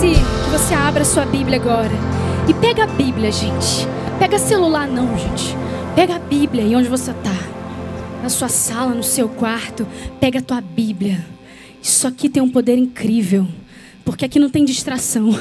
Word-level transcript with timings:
que 0.00 0.50
você 0.50 0.72
abra 0.72 1.04
sua 1.04 1.26
Bíblia 1.26 1.60
agora. 1.60 1.92
E 2.48 2.54
pega 2.54 2.84
a 2.84 2.86
Bíblia, 2.86 3.30
gente. 3.30 3.86
Pega 4.18 4.38
celular 4.38 4.88
não, 4.88 5.18
gente. 5.18 5.54
Pega 5.94 6.16
a 6.16 6.18
Bíblia 6.18 6.64
aí 6.64 6.74
onde 6.74 6.88
você 6.88 7.10
está. 7.10 7.36
Na 8.22 8.30
sua 8.30 8.48
sala, 8.48 8.94
no 8.94 9.02
seu 9.02 9.28
quarto. 9.28 9.86
Pega 10.18 10.38
a 10.38 10.42
tua 10.42 10.62
Bíblia. 10.62 11.22
Isso 11.82 12.06
aqui 12.06 12.30
tem 12.30 12.42
um 12.42 12.48
poder 12.48 12.78
incrível. 12.78 13.46
Porque 14.02 14.24
aqui 14.24 14.38
não 14.38 14.48
tem 14.48 14.64
distração. 14.64 15.38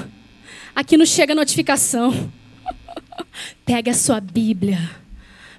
Aqui 0.76 0.98
não 0.98 1.06
chega 1.06 1.34
notificação. 1.34 2.30
Pega 3.66 3.92
a 3.92 3.96
sua 3.96 4.20
Bíblia. 4.20 4.92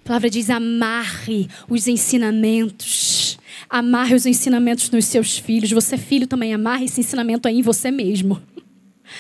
A 0.05 0.07
palavra 0.07 0.29
diz: 0.29 0.51
amarre 0.51 1.49
os 1.71 1.89
ensinamentos. 1.89 3.39
Amarre 3.71 4.15
os 4.15 4.27
ensinamentos 4.27 4.91
nos 4.91 5.07
seus 5.07 5.39
filhos. 5.39 5.71
Você 5.71 5.95
é 5.95 5.99
filho 5.99 6.27
também, 6.27 6.53
amarre 6.53 6.85
esse 6.85 7.01
ensinamento 7.01 7.49
aí 7.49 7.61
em 7.61 7.63
você 7.63 7.91
mesmo. 7.91 8.43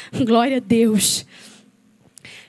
Glória 0.24 0.58
a 0.58 0.60
Deus. 0.60 1.26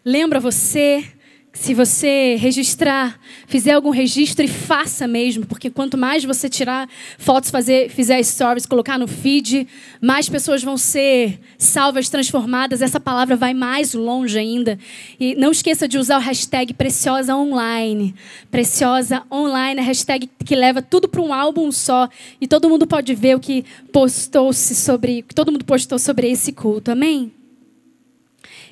Lembra 0.03 0.39
você 0.39 1.05
se 1.53 1.73
você 1.73 2.38
registrar, 2.39 3.20
fizer 3.45 3.73
algum 3.73 3.89
registro 3.89 4.45
e 4.45 4.48
faça 4.48 5.05
mesmo, 5.05 5.45
porque 5.45 5.70
quanto 5.70 5.98
mais 5.98 6.23
você 6.23 6.48
tirar 6.48 6.90
fotos, 7.17 7.52
fazer, 7.52 7.90
fizer 7.90 8.23
stories, 8.23 8.66
colocar 8.66 8.98
no 8.98 9.07
feed, 9.07 9.67
mais 10.02 10.29
pessoas 10.29 10.63
vão 10.63 10.77
ser 10.77 11.40
salvas, 11.57 12.09
transformadas. 12.09 12.81
Essa 12.81 12.99
palavra 12.99 13.35
vai 13.35 13.54
mais 13.54 13.93
longe 13.93 14.40
ainda. 14.40 14.79
E 15.20 15.35
não 15.35 15.52
esqueça 15.52 15.88
de 15.88 15.98
usar 15.98 16.18
o 16.18 16.21
hashtag 16.21 16.73
Preciosa 16.73 17.35
Online. 17.35 18.15
Preciosa 18.49 19.23
Online, 19.29 19.81
a 19.81 19.84
hashtag 19.84 20.29
que 20.45 20.55
leva 20.55 20.81
tudo 20.81 21.09
para 21.09 21.21
um 21.21 21.34
álbum 21.34 21.70
só. 21.71 22.07
E 22.40 22.48
todo 22.48 22.70
mundo 22.70 22.88
pode 22.88 23.13
ver 23.13 23.35
o 23.35 23.40
que 23.40 23.65
postou-se 23.91 24.73
sobre, 24.73 25.23
todo 25.35 25.52
mundo 25.52 25.65
postou 25.65 25.99
sobre 25.99 26.29
esse 26.29 26.54
culto. 26.54 26.91
Amém? 26.91 27.41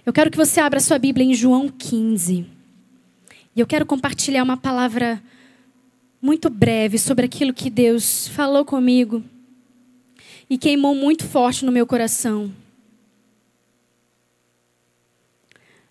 Eu 0.06 0.14
quero 0.14 0.32
que 0.32 0.38
você 0.38 0.60
abra 0.60 0.80
sua 0.80 0.98
Bíblia 0.98 1.26
em 1.26 1.34
João 1.34 1.68
15. 1.68 2.46
E 3.56 3.60
eu 3.60 3.68
quero 3.68 3.86
compartilhar 3.86 4.44
uma 4.44 4.56
palavra 4.56 5.22
muito 6.22 6.50
breve 6.50 6.98
sobre 6.98 7.26
aquilo 7.26 7.54
que 7.54 7.70
Deus 7.70 8.28
falou 8.30 8.64
comigo 8.66 9.24
e 10.50 10.58
queimou 10.58 10.96
muito 10.96 11.26
forte 11.26 11.66
no 11.66 11.72
meu 11.72 11.86
coração. 11.86 12.52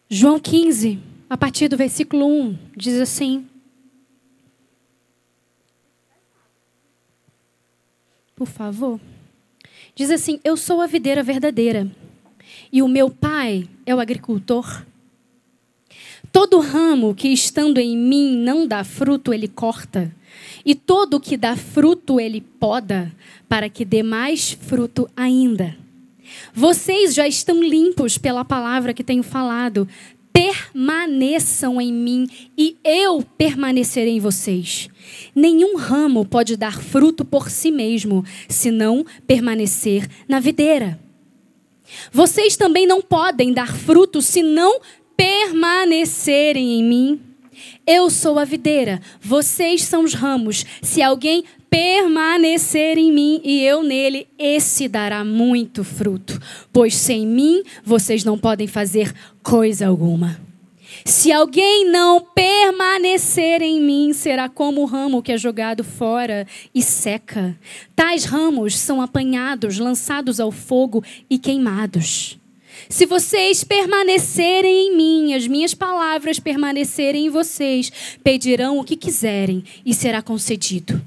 João 0.08 0.40
15, 0.40 0.98
a 1.28 1.36
partir 1.36 1.68
do 1.68 1.76
versículo 1.76 2.26
1, 2.26 2.58
diz 2.76 2.98
assim: 3.00 3.46
Por 8.34 8.46
favor. 8.46 8.98
Diz 9.94 10.10
assim: 10.10 10.40
Eu 10.42 10.56
sou 10.56 10.80
a 10.80 10.86
videira 10.86 11.22
verdadeira, 11.22 11.90
e 12.72 12.80
o 12.82 12.88
meu 12.88 13.10
pai 13.10 13.68
é 13.88 13.94
o 13.94 14.00
agricultor. 14.00 14.84
Todo 16.30 16.60
ramo 16.60 17.14
que 17.14 17.28
estando 17.28 17.78
em 17.78 17.96
mim 17.96 18.36
não 18.36 18.66
dá 18.66 18.84
fruto, 18.84 19.32
ele 19.32 19.48
corta. 19.48 20.14
E 20.62 20.74
todo 20.74 21.18
que 21.18 21.38
dá 21.38 21.56
fruto, 21.56 22.20
ele 22.20 22.42
poda, 22.42 23.10
para 23.48 23.70
que 23.70 23.86
dê 23.86 24.02
mais 24.02 24.50
fruto 24.52 25.08
ainda. 25.16 25.74
Vocês 26.52 27.14
já 27.14 27.26
estão 27.26 27.62
limpos 27.62 28.18
pela 28.18 28.44
palavra 28.44 28.92
que 28.92 29.02
tenho 29.02 29.22
falado. 29.22 29.88
Permaneçam 30.30 31.80
em 31.80 31.90
mim 31.90 32.28
e 32.58 32.76
eu 32.84 33.24
permanecerei 33.38 34.16
em 34.16 34.20
vocês. 34.20 34.90
Nenhum 35.34 35.78
ramo 35.78 36.26
pode 36.26 36.58
dar 36.58 36.78
fruto 36.78 37.24
por 37.24 37.48
si 37.48 37.70
mesmo, 37.70 38.22
se 38.50 38.70
não 38.70 39.06
permanecer 39.26 40.06
na 40.28 40.38
videira. 40.38 41.00
Vocês 42.12 42.56
também 42.56 42.86
não 42.86 43.00
podem 43.00 43.52
dar 43.52 43.74
fruto 43.74 44.20
se 44.22 44.42
não 44.42 44.80
permanecerem 45.16 46.80
em 46.80 46.84
mim. 46.84 47.20
Eu 47.86 48.08
sou 48.10 48.38
a 48.38 48.44
videira, 48.44 49.00
vocês 49.20 49.82
são 49.82 50.04
os 50.04 50.14
ramos. 50.14 50.64
Se 50.82 51.02
alguém 51.02 51.44
permanecer 51.70 52.96
em 52.98 53.12
mim 53.12 53.40
e 53.44 53.62
eu 53.62 53.82
nele, 53.82 54.26
esse 54.38 54.88
dará 54.88 55.24
muito 55.24 55.84
fruto, 55.84 56.40
pois 56.72 56.94
sem 56.94 57.26
mim 57.26 57.62
vocês 57.84 58.24
não 58.24 58.38
podem 58.38 58.66
fazer 58.66 59.12
coisa 59.42 59.86
alguma. 59.86 60.47
Se 61.08 61.32
alguém 61.32 61.86
não 61.86 62.20
permanecer 62.20 63.62
em 63.62 63.80
mim, 63.80 64.12
será 64.12 64.46
como 64.46 64.82
o 64.82 64.84
ramo 64.84 65.22
que 65.22 65.32
é 65.32 65.38
jogado 65.38 65.82
fora 65.82 66.46
e 66.74 66.82
seca. 66.82 67.58
Tais 67.96 68.26
ramos 68.26 68.76
são 68.76 69.00
apanhados, 69.00 69.78
lançados 69.78 70.38
ao 70.38 70.52
fogo 70.52 71.02
e 71.30 71.38
queimados. 71.38 72.38
Se 72.90 73.06
vocês 73.06 73.64
permanecerem 73.64 74.88
em 74.88 74.96
mim, 74.98 75.34
as 75.34 75.46
minhas 75.46 75.72
palavras 75.72 76.38
permanecerem 76.38 77.24
em 77.24 77.30
vocês, 77.30 77.90
pedirão 78.22 78.78
o 78.78 78.84
que 78.84 78.94
quiserem 78.94 79.64
e 79.86 79.94
será 79.94 80.20
concedido. 80.20 81.00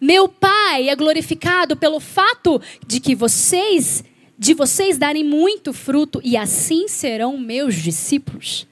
Meu 0.00 0.28
Pai 0.28 0.88
é 0.88 0.94
glorificado 0.94 1.76
pelo 1.76 1.98
fato 1.98 2.62
de 2.86 3.00
que 3.00 3.12
vocês, 3.12 4.04
de 4.38 4.54
vocês 4.54 4.96
darem 4.96 5.24
muito 5.24 5.72
fruto 5.72 6.20
e 6.22 6.36
assim 6.36 6.86
serão 6.86 7.36
meus 7.36 7.74
discípulos. 7.74 8.68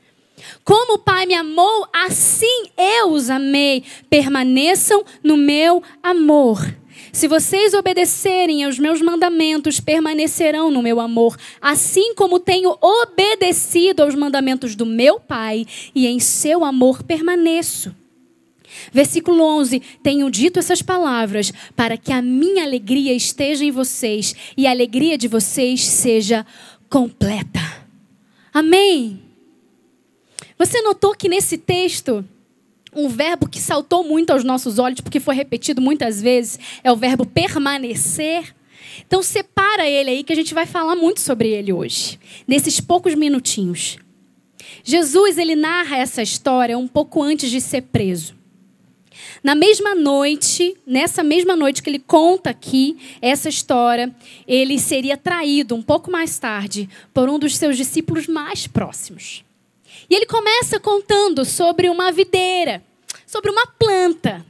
Como 0.64 0.94
o 0.94 0.98
Pai 0.98 1.26
me 1.26 1.34
amou, 1.34 1.86
assim 1.92 2.64
eu 2.76 3.12
os 3.12 3.30
amei. 3.30 3.84
Permaneçam 4.08 5.04
no 5.22 5.36
meu 5.36 5.82
amor. 6.02 6.58
Se 7.12 7.26
vocês 7.26 7.72
obedecerem 7.72 8.64
aos 8.64 8.78
meus 8.78 9.00
mandamentos, 9.00 9.80
permanecerão 9.80 10.70
no 10.70 10.82
meu 10.82 11.00
amor, 11.00 11.36
assim 11.62 12.14
como 12.14 12.38
tenho 12.38 12.76
obedecido 12.78 14.02
aos 14.02 14.14
mandamentos 14.14 14.74
do 14.74 14.84
meu 14.84 15.18
Pai, 15.18 15.66
e 15.94 16.06
em 16.06 16.20
seu 16.20 16.64
amor 16.64 17.02
permaneço. 17.02 17.94
Versículo 18.92 19.42
11: 19.42 19.80
Tenho 20.02 20.30
dito 20.30 20.58
essas 20.58 20.82
palavras 20.82 21.52
para 21.74 21.96
que 21.96 22.12
a 22.12 22.20
minha 22.20 22.64
alegria 22.64 23.14
esteja 23.14 23.64
em 23.64 23.70
vocês 23.70 24.34
e 24.56 24.66
a 24.66 24.70
alegria 24.70 25.16
de 25.16 25.28
vocês 25.28 25.86
seja 25.86 26.44
completa. 26.90 27.60
Amém. 28.52 29.25
Você 30.58 30.80
notou 30.80 31.14
que 31.14 31.28
nesse 31.28 31.58
texto 31.58 32.24
um 32.96 33.08
verbo 33.08 33.48
que 33.48 33.60
saltou 33.60 34.02
muito 34.02 34.30
aos 34.30 34.42
nossos 34.42 34.78
olhos, 34.78 35.00
porque 35.00 35.20
foi 35.20 35.34
repetido 35.34 35.82
muitas 35.82 36.20
vezes, 36.20 36.58
é 36.82 36.90
o 36.90 36.96
verbo 36.96 37.26
permanecer. 37.26 38.54
Então, 39.06 39.22
separa 39.22 39.86
ele 39.86 40.10
aí, 40.10 40.24
que 40.24 40.32
a 40.32 40.36
gente 40.36 40.54
vai 40.54 40.64
falar 40.64 40.96
muito 40.96 41.20
sobre 41.20 41.50
ele 41.50 41.72
hoje, 41.72 42.18
nesses 42.48 42.80
poucos 42.80 43.14
minutinhos. 43.14 43.98
Jesus, 44.82 45.36
ele 45.36 45.54
narra 45.54 45.98
essa 45.98 46.22
história 46.22 46.78
um 46.78 46.88
pouco 46.88 47.22
antes 47.22 47.50
de 47.50 47.60
ser 47.60 47.82
preso. 47.82 48.34
Na 49.42 49.54
mesma 49.54 49.94
noite, 49.94 50.76
nessa 50.86 51.22
mesma 51.22 51.54
noite 51.54 51.82
que 51.82 51.90
ele 51.90 51.98
conta 51.98 52.50
aqui 52.50 52.96
essa 53.20 53.48
história, 53.48 54.14
ele 54.46 54.78
seria 54.78 55.16
traído 55.16 55.74
um 55.74 55.82
pouco 55.82 56.10
mais 56.10 56.38
tarde 56.38 56.88
por 57.12 57.28
um 57.28 57.38
dos 57.38 57.56
seus 57.56 57.76
discípulos 57.76 58.26
mais 58.26 58.66
próximos. 58.66 59.45
E 60.08 60.14
ele 60.14 60.26
começa 60.26 60.78
contando 60.78 61.44
sobre 61.44 61.88
uma 61.88 62.12
videira, 62.12 62.82
sobre 63.26 63.50
uma 63.50 63.66
planta. 63.66 64.44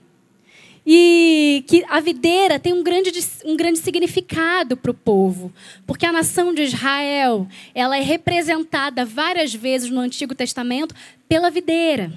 E 0.87 1.65
que 1.67 1.84
a 1.89 1.99
videira 1.99 2.61
tem 2.61 2.72
um 2.72 2.83
grande, 2.83 3.11
um 3.44 3.56
grande 3.56 3.81
significado 3.81 4.77
para 4.77 4.91
o 4.93 4.95
povo, 4.95 5.53
porque 5.84 6.06
a 6.06 6.12
nação 6.12 6.55
de 6.55 6.62
Israel 6.62 7.49
ela 7.75 7.97
é 7.97 8.00
representada 8.00 9.05
várias 9.05 9.53
vezes 9.53 9.91
no 9.91 9.99
Antigo 9.99 10.34
Testamento 10.34 10.95
pela 11.28 11.50
videira. 11.50 12.12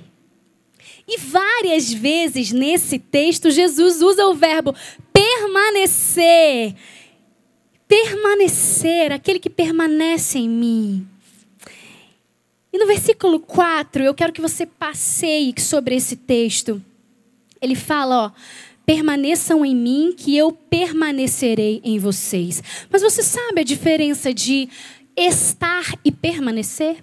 E 1.07 1.17
várias 1.17 1.91
vezes 1.91 2.51
nesse 2.51 2.99
texto 2.99 3.49
Jesus 3.49 4.03
usa 4.03 4.27
o 4.27 4.35
verbo 4.35 4.75
permanecer. 5.11 6.75
Permanecer, 7.87 9.11
aquele 9.11 9.39
que 9.39 9.49
permanece 9.49 10.37
em 10.37 10.47
mim. 10.47 11.07
E 12.71 12.77
no 12.77 12.85
versículo 12.85 13.39
4, 13.39 14.03
eu 14.03 14.13
quero 14.13 14.31
que 14.31 14.41
você 14.41 14.65
passeie 14.65 15.53
sobre 15.57 15.95
esse 15.95 16.15
texto. 16.15 16.81
Ele 17.59 17.75
fala, 17.75 18.25
ó, 18.25 18.31
permaneçam 18.85 19.65
em 19.65 19.75
mim, 19.75 20.13
que 20.15 20.37
eu 20.37 20.51
permanecerei 20.51 21.81
em 21.83 21.97
vocês. 21.97 22.61
Mas 22.89 23.01
você 23.01 23.23
sabe 23.23 23.61
a 23.61 23.63
diferença 23.63 24.33
de 24.33 24.69
estar 25.15 25.93
e 26.05 26.11
permanecer? 26.11 26.97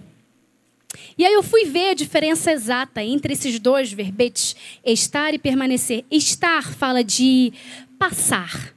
E 1.18 1.24
aí 1.24 1.32
eu 1.32 1.42
fui 1.42 1.64
ver 1.64 1.90
a 1.90 1.94
diferença 1.94 2.52
exata 2.52 3.02
entre 3.02 3.32
esses 3.32 3.58
dois 3.58 3.92
verbetes, 3.92 4.54
estar 4.84 5.34
e 5.34 5.38
permanecer. 5.38 6.04
Estar 6.10 6.72
fala 6.74 7.02
de 7.02 7.52
passar, 7.98 8.74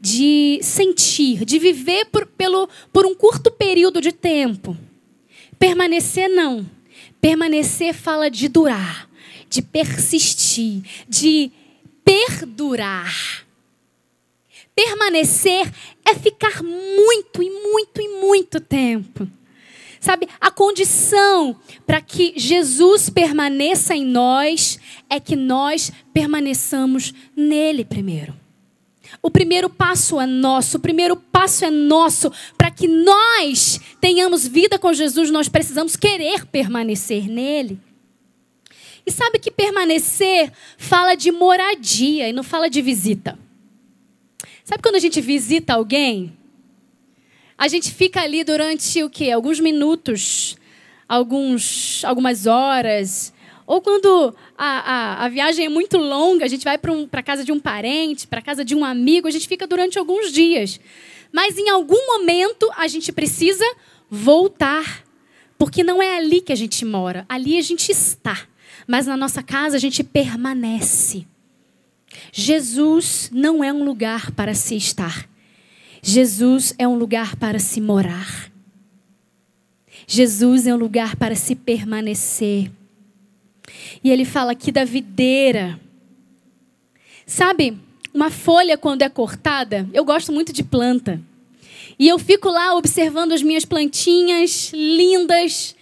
de 0.00 0.58
sentir, 0.62 1.44
de 1.44 1.58
viver 1.58 2.06
por, 2.06 2.26
pelo, 2.26 2.68
por 2.92 3.06
um 3.06 3.14
curto 3.14 3.50
período 3.50 4.00
de 4.00 4.12
tempo. 4.12 4.76
Permanecer 5.58 6.28
não. 6.28 6.66
Permanecer 7.20 7.94
fala 7.94 8.30
de 8.30 8.48
durar, 8.48 9.08
de 9.48 9.62
persistir, 9.62 10.82
de 11.08 11.50
perdurar. 12.04 13.44
Permanecer 14.74 15.72
é 16.04 16.14
ficar 16.14 16.62
muito 16.62 17.42
e 17.42 17.50
muito 17.50 18.00
e 18.00 18.08
muito 18.20 18.60
tempo. 18.60 19.26
Sabe, 19.98 20.28
a 20.40 20.50
condição 20.50 21.56
para 21.84 22.00
que 22.00 22.34
Jesus 22.36 23.10
permaneça 23.10 23.94
em 23.94 24.04
nós 24.04 24.78
é 25.10 25.18
que 25.18 25.34
nós 25.34 25.90
permaneçamos 26.12 27.12
nele 27.34 27.84
primeiro. 27.84 28.45
O 29.22 29.30
primeiro 29.30 29.68
passo 29.68 30.20
é 30.20 30.26
nosso, 30.26 30.76
o 30.76 30.80
primeiro 30.80 31.16
passo 31.16 31.64
é 31.64 31.70
nosso. 31.70 32.30
Para 32.56 32.70
que 32.70 32.86
nós 32.86 33.80
tenhamos 34.00 34.46
vida 34.46 34.78
com 34.78 34.92
Jesus, 34.92 35.30
nós 35.30 35.48
precisamos 35.48 35.96
querer 35.96 36.46
permanecer 36.46 37.28
nele. 37.28 37.80
E 39.06 39.12
sabe 39.12 39.38
que 39.38 39.50
permanecer 39.50 40.52
fala 40.76 41.14
de 41.14 41.30
moradia 41.30 42.28
e 42.28 42.32
não 42.32 42.42
fala 42.42 42.68
de 42.68 42.82
visita. 42.82 43.38
Sabe 44.64 44.82
quando 44.82 44.96
a 44.96 45.00
gente 45.00 45.20
visita 45.20 45.74
alguém? 45.74 46.36
A 47.56 47.68
gente 47.68 47.92
fica 47.92 48.20
ali 48.20 48.42
durante 48.42 49.02
o 49.02 49.08
quê? 49.08 49.30
Alguns 49.30 49.60
minutos, 49.60 50.56
alguns, 51.08 52.04
algumas 52.04 52.46
horas. 52.46 53.32
Ou 53.66 53.80
quando 53.80 54.34
a, 54.56 54.64
a, 54.66 55.24
a 55.24 55.28
viagem 55.28 55.66
é 55.66 55.68
muito 55.68 55.98
longa, 55.98 56.44
a 56.44 56.48
gente 56.48 56.62
vai 56.62 56.78
para 56.78 56.92
um, 56.92 57.08
a 57.10 57.22
casa 57.22 57.44
de 57.44 57.50
um 57.50 57.58
parente, 57.58 58.26
para 58.26 58.38
a 58.38 58.42
casa 58.42 58.64
de 58.64 58.74
um 58.74 58.84
amigo, 58.84 59.26
a 59.26 59.30
gente 59.30 59.48
fica 59.48 59.66
durante 59.66 59.98
alguns 59.98 60.32
dias. 60.32 60.78
Mas 61.32 61.58
em 61.58 61.68
algum 61.68 62.18
momento 62.18 62.70
a 62.76 62.86
gente 62.86 63.12
precisa 63.12 63.64
voltar. 64.08 65.04
Porque 65.58 65.82
não 65.82 66.02
é 66.02 66.16
ali 66.16 66.40
que 66.40 66.52
a 66.52 66.56
gente 66.56 66.84
mora, 66.84 67.24
ali 67.28 67.58
a 67.58 67.62
gente 67.62 67.90
está. 67.90 68.46
Mas 68.86 69.06
na 69.06 69.16
nossa 69.16 69.42
casa 69.42 69.76
a 69.76 69.80
gente 69.80 70.04
permanece. 70.04 71.26
Jesus 72.32 73.30
não 73.32 73.64
é 73.64 73.72
um 73.72 73.84
lugar 73.84 74.30
para 74.32 74.54
se 74.54 74.76
estar. 74.76 75.28
Jesus 76.02 76.74
é 76.78 76.86
um 76.86 76.96
lugar 76.96 77.34
para 77.36 77.58
se 77.58 77.80
morar. 77.80 78.52
Jesus 80.06 80.66
é 80.66 80.74
um 80.74 80.78
lugar 80.78 81.16
para 81.16 81.34
se 81.34 81.56
permanecer. 81.56 82.70
E 84.02 84.10
ele 84.10 84.24
fala 84.24 84.52
aqui 84.52 84.70
da 84.70 84.84
videira. 84.84 85.80
Sabe, 87.26 87.78
uma 88.12 88.30
folha 88.30 88.78
quando 88.78 89.02
é 89.02 89.08
cortada, 89.08 89.88
eu 89.92 90.04
gosto 90.04 90.32
muito 90.32 90.52
de 90.52 90.62
planta. 90.62 91.20
E 91.98 92.08
eu 92.08 92.18
fico 92.18 92.48
lá 92.48 92.74
observando 92.74 93.32
as 93.32 93.42
minhas 93.42 93.64
plantinhas 93.64 94.70
lindas, 94.74 95.74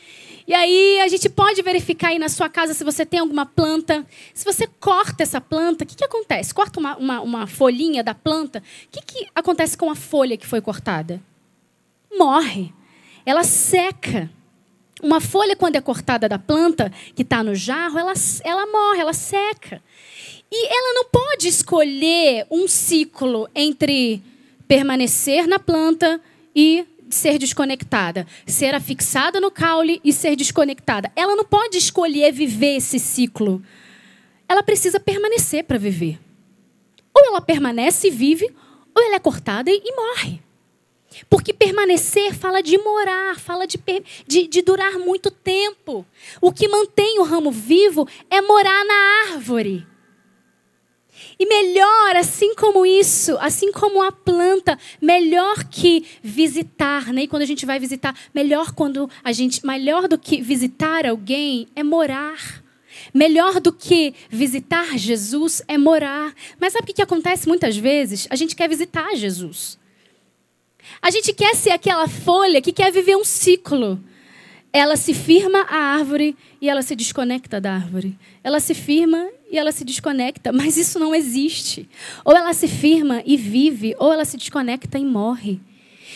e 0.46 0.52
aí 0.52 1.00
a 1.00 1.08
gente 1.08 1.28
pode 1.31 1.62
verificar 1.62 2.08
aí 2.08 2.19
na 2.19 2.28
sua 2.28 2.50
casa 2.50 2.75
se 2.75 2.84
você 2.84 3.06
tem 3.06 3.19
alguma 3.19 3.46
planta. 3.46 4.06
Se 4.34 4.44
você 4.44 4.66
corta 4.66 5.22
essa 5.22 5.40
planta, 5.40 5.84
o 5.84 5.87
que, 5.87 5.96
que 5.96 6.05
acontece? 6.05 6.52
Corta 6.52 6.78
uma, 6.78 6.96
uma, 6.96 7.20
uma 7.22 7.46
folhinha 7.46 8.05
da 8.05 8.14
planta, 8.14 8.58
o 8.58 8.90
que, 8.90 9.00
que 9.00 9.26
acontece 9.34 9.76
com 9.76 9.90
a 9.90 9.94
folha 9.94 10.37
que 10.37 10.46
foi 10.46 10.61
cortada? 10.61 11.22
Morre. 12.12 12.72
Ela 13.25 13.43
seca. 13.43 14.31
Uma 15.04 15.20
folha, 15.20 15.54
quando 15.54 15.76
é 15.76 15.82
cortada 15.82 16.26
da 16.26 16.38
planta, 16.38 16.90
que 17.14 17.20
está 17.20 17.42
no 17.42 17.54
jarro, 17.54 17.98
ela, 17.98 18.14
ela 18.42 18.66
morre, 18.66 19.00
ela 19.00 19.12
seca. 19.12 19.82
E 20.50 20.66
ela 20.66 20.94
não 20.94 21.04
pode 21.04 21.46
escolher 21.46 22.46
um 22.50 22.66
ciclo 22.66 23.46
entre 23.54 24.22
permanecer 24.66 25.46
na 25.46 25.58
planta 25.58 26.18
e 26.56 26.86
ser 27.10 27.36
desconectada, 27.36 28.26
ser 28.46 28.74
afixada 28.74 29.42
no 29.42 29.50
caule 29.50 30.00
e 30.02 30.10
ser 30.10 30.36
desconectada. 30.36 31.12
Ela 31.14 31.36
não 31.36 31.44
pode 31.44 31.76
escolher 31.76 32.32
viver 32.32 32.76
esse 32.76 32.98
ciclo. 32.98 33.62
Ela 34.48 34.62
precisa 34.62 34.98
permanecer 34.98 35.64
para 35.64 35.76
viver. 35.76 36.18
Ou 37.14 37.26
ela 37.26 37.42
permanece 37.42 38.08
e 38.08 38.10
vive, 38.10 38.50
ou 38.94 39.02
ela 39.02 39.16
é 39.16 39.20
cortada 39.20 39.70
e, 39.70 39.94
morre. 39.94 40.40
Porque 41.28 41.52
permanecer 41.52 42.34
fala 42.34 42.62
de 42.62 42.76
morar, 42.78 43.38
fala 43.38 43.66
de, 43.66 43.78
de, 44.26 44.46
de, 44.46 44.62
durar 44.62 44.99
muito 44.99 45.31
tempo. 45.31 46.06
O 46.40 46.52
que 46.52 46.69
mantém 46.69 47.19
o 47.19 47.25
ramo 47.25 47.50
vivo 47.50 48.08
é 48.31 48.40
morar 48.40 48.84
na 48.84 49.34
árvore. 49.34 49.87
E 51.38 51.46
melhor, 51.46 52.16
assim 52.16 52.55
como 52.55 52.84
isso, 52.87 53.37
assim 53.40 53.72
como 53.72 54.02
a 54.02 54.12
planta, 54.12 54.78
melhor 55.00 55.64
que 55.64 56.05
visitar, 56.22 57.12
né? 57.12 57.22
E 57.22 57.28
quando 57.28 57.43
a 57.43 57.46
gente 57.46 57.66
vai 57.66 57.78
visitar, 57.78 58.16
melhor 58.34 58.72
quando 58.72 59.08
a 59.22 59.32
gente, 59.32 59.64
melhor 59.64 60.06
do 60.06 60.19
que 60.19 60.40
visitar 60.43 61.06
alguém 61.06 61.69
é 61.75 61.82
morar. 61.82 62.62
Melhor 63.12 63.61
do 63.61 63.72
que 63.72 64.14
visitar 64.31 64.96
Jesus 64.96 65.62
é 65.66 65.76
morar. 65.76 66.32
Mas 66.61 66.72
sabe 66.72 66.90
o 66.90 66.94
que 66.94 67.02
acontece 67.02 67.49
muitas 67.49 67.76
vezes? 67.76 68.26
A 68.31 68.37
gente 68.37 68.55
quer 68.55 68.69
visitar 68.69 69.14
Jesus. 69.16 69.78
A 71.00 71.10
gente 71.10 71.32
quer 71.32 71.54
ser 71.54 71.70
aquela 71.70 72.08
folha 72.08 72.60
que 72.60 72.72
quer 72.72 72.92
viver 72.92 73.16
um 73.16 73.25
ciclo. 73.25 74.00
Ela 74.72 74.96
se 74.96 75.14
firma 75.14 75.60
à 75.69 75.76
árvore 75.76 76.36
e 76.60 76.69
ela 76.69 76.82
se 76.82 76.96
desconecta 76.96 77.60
da 77.60 77.75
árvore. 77.75 78.19
Ela 78.42 78.58
se 78.58 78.75
firma 78.75 79.28
e 79.50 79.56
ela 79.56 79.70
se 79.70 79.84
desconecta, 79.84 80.52
mas 80.52 80.76
isso 80.76 80.98
não 80.98 81.14
existe. 81.14 81.88
Ou 82.25 82.36
ela 82.36 82.52
se 82.52 82.66
firma 82.66 83.22
e 83.25 83.36
vive, 83.36 83.94
ou 83.98 84.12
ela 84.12 84.25
se 84.25 84.36
desconecta 84.36 84.98
e 84.98 85.04
morre. 85.04 85.60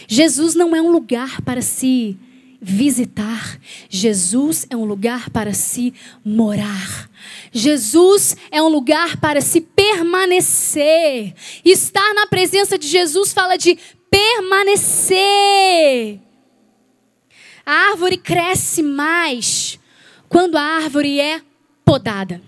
Jesus 0.09 0.55
não 0.55 0.75
é 0.75 0.83
um 0.83 0.91
lugar 0.91 1.41
para 1.43 1.63
se 1.63 2.19
visitar. 2.61 3.59
Jesus 3.89 4.67
é 4.69 4.77
um 4.77 4.85
lugar 4.85 5.31
para 5.31 5.55
se 5.55 5.95
morar. 6.25 7.09
Jesus 7.53 8.37
é 8.51 8.61
um 8.61 8.69
lugar 8.69 9.17
para 9.19 9.41
se 9.41 9.61
permanecer. 9.61 11.35
Estar 11.65 12.15
na 12.15 12.27
presença 12.27 12.77
de 12.77 12.89
Jesus 12.89 13.33
fala 13.33 13.57
de 13.57 13.79
permanecer. 14.11 15.19
A 17.65 17.91
árvore 17.91 18.17
cresce 18.17 18.83
mais 18.83 19.79
quando 20.29 20.57
a 20.57 20.63
árvore 20.63 21.21
é 21.21 21.41
podada. 21.85 22.41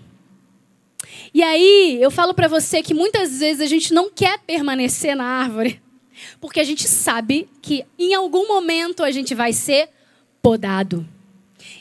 E 1.33 1.41
aí, 1.41 1.97
eu 2.01 2.11
falo 2.11 2.33
para 2.33 2.47
você 2.47 2.81
que 2.81 2.93
muitas 2.93 3.39
vezes 3.39 3.61
a 3.61 3.65
gente 3.65 3.93
não 3.93 4.09
quer 4.09 4.39
permanecer 4.39 5.15
na 5.15 5.23
árvore, 5.23 5.81
porque 6.41 6.59
a 6.59 6.63
gente 6.63 6.87
sabe 6.87 7.47
que 7.61 7.85
em 7.97 8.13
algum 8.13 8.47
momento 8.47 9.03
a 9.03 9.11
gente 9.11 9.33
vai 9.33 9.53
ser 9.53 9.89
podado. 10.41 11.07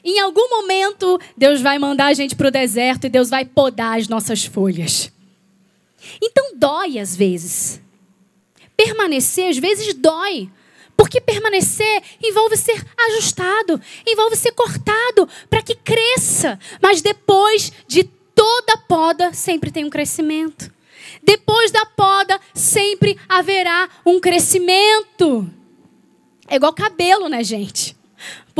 Em 0.04 0.20
algum 0.20 0.48
momento, 0.48 1.18
Deus 1.36 1.60
vai 1.60 1.78
mandar 1.78 2.06
a 2.06 2.14
gente 2.14 2.36
para 2.36 2.48
o 2.48 2.50
deserto 2.50 3.06
e 3.06 3.10
Deus 3.10 3.28
vai 3.28 3.44
podar 3.44 3.98
as 3.98 4.08
nossas 4.08 4.44
folhas. 4.44 5.12
Então, 6.22 6.56
dói 6.56 6.98
às 6.98 7.16
vezes. 7.16 7.80
Permanecer 8.90 9.48
às 9.48 9.56
vezes 9.56 9.94
dói. 9.94 10.50
Porque 10.96 11.20
permanecer 11.20 12.02
envolve 12.22 12.56
ser 12.56 12.84
ajustado, 13.08 13.80
envolve 14.06 14.34
ser 14.34 14.50
cortado 14.52 15.28
para 15.48 15.62
que 15.62 15.76
cresça. 15.76 16.58
Mas 16.82 17.00
depois 17.00 17.72
de 17.86 18.02
toda 18.34 18.76
poda 18.88 19.32
sempre 19.32 19.70
tem 19.70 19.84
um 19.84 19.90
crescimento. 19.90 20.72
Depois 21.22 21.70
da 21.70 21.86
poda, 21.86 22.38
sempre 22.52 23.16
haverá 23.28 23.88
um 24.04 24.18
crescimento. 24.18 25.48
É 26.48 26.56
igual 26.56 26.72
cabelo, 26.72 27.28
né, 27.28 27.44
gente? 27.44 27.96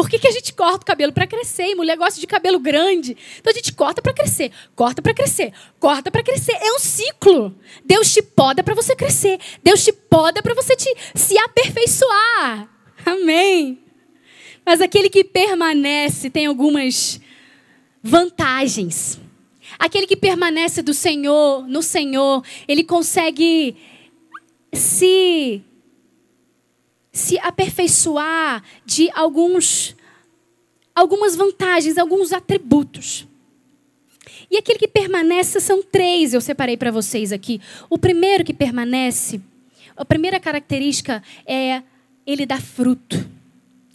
Por 0.01 0.09
que, 0.09 0.19
que 0.19 0.29
a 0.29 0.31
gente 0.31 0.55
corta 0.55 0.79
o 0.79 0.87
cabelo 0.87 1.13
para 1.13 1.27
crescer? 1.27 1.67
E 1.67 1.75
mulher 1.75 1.95
gosta 1.95 2.19
de 2.19 2.27
cabelo 2.27 2.59
grande. 2.59 3.15
Então 3.39 3.51
a 3.51 3.55
gente 3.55 3.71
corta 3.71 4.01
para 4.01 4.15
crescer, 4.15 4.51
corta 4.75 5.03
para 5.03 5.13
crescer, 5.13 5.53
corta 5.79 6.11
para 6.11 6.23
crescer. 6.23 6.53
É 6.53 6.73
um 6.73 6.79
ciclo. 6.79 7.55
Deus 7.85 8.11
te 8.11 8.23
poda 8.23 8.63
para 8.63 8.75
você 8.75 8.97
crescer. 8.97 9.39
Deus 9.63 9.85
te 9.85 9.93
poda 9.93 10.43
para 10.43 10.55
você 10.55 10.75
te, 10.75 10.91
se 11.15 11.37
aperfeiçoar. 11.37 12.67
Amém. 13.05 13.79
Mas 14.65 14.81
aquele 14.81 15.11
que 15.11 15.23
permanece 15.23 16.31
tem 16.31 16.47
algumas 16.47 17.21
vantagens. 18.03 19.21
Aquele 19.79 20.07
que 20.07 20.17
permanece 20.17 20.81
do 20.81 20.95
Senhor, 20.95 21.69
no 21.69 21.83
Senhor, 21.83 22.43
ele 22.67 22.85
consegue 22.85 23.77
se 24.73 25.63
se 27.13 27.39
aperfeiçoar 27.39 28.63
de 28.85 29.11
alguns 29.13 29.97
algumas 30.95 31.35
vantagens, 31.35 31.97
alguns 31.97 32.33
atributos. 32.33 33.27
E 34.51 34.57
aquele 34.57 34.79
que 34.79 34.89
permanece 34.89 35.61
são 35.61 35.83
três, 35.83 36.35
eu 36.35 36.41
separei 36.41 36.77
para 36.77 36.91
vocês 36.91 37.33
aqui. 37.33 37.61
O 37.89 37.97
primeiro 37.97 38.45
que 38.45 38.53
permanece, 38.53 39.41
a 39.97 40.05
primeira 40.05 40.39
característica 40.41 41.23
é 41.47 41.83
ele 42.27 42.45
dá 42.45 42.61
fruto. 42.61 43.29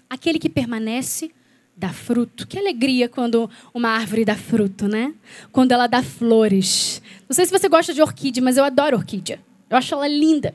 Aquele 0.10 0.39
que 0.39 0.50
permanece 0.50 1.31
dá 1.75 1.89
fruto. 1.89 2.48
Que 2.48 2.57
alegria 2.57 3.10
quando 3.10 3.50
uma 3.74 3.89
árvore 3.89 4.24
dá 4.24 4.36
fruto, 4.36 4.88
né? 4.88 5.13
Quando 5.51 5.72
ela 5.72 5.88
dá 5.88 6.01
flores. 6.01 7.01
Não 7.27 7.36
sei 7.36 7.45
se 7.45 7.51
você 7.51 7.67
gosta 7.67 7.93
de 7.93 8.01
orquídea, 8.01 8.41
mas 8.41 8.57
eu 8.57 8.63
adoro 8.63 8.98
orquídea. 8.98 9.39
Eu 9.69 9.77
acho 9.77 9.93
ela 9.93 10.07
linda. 10.07 10.53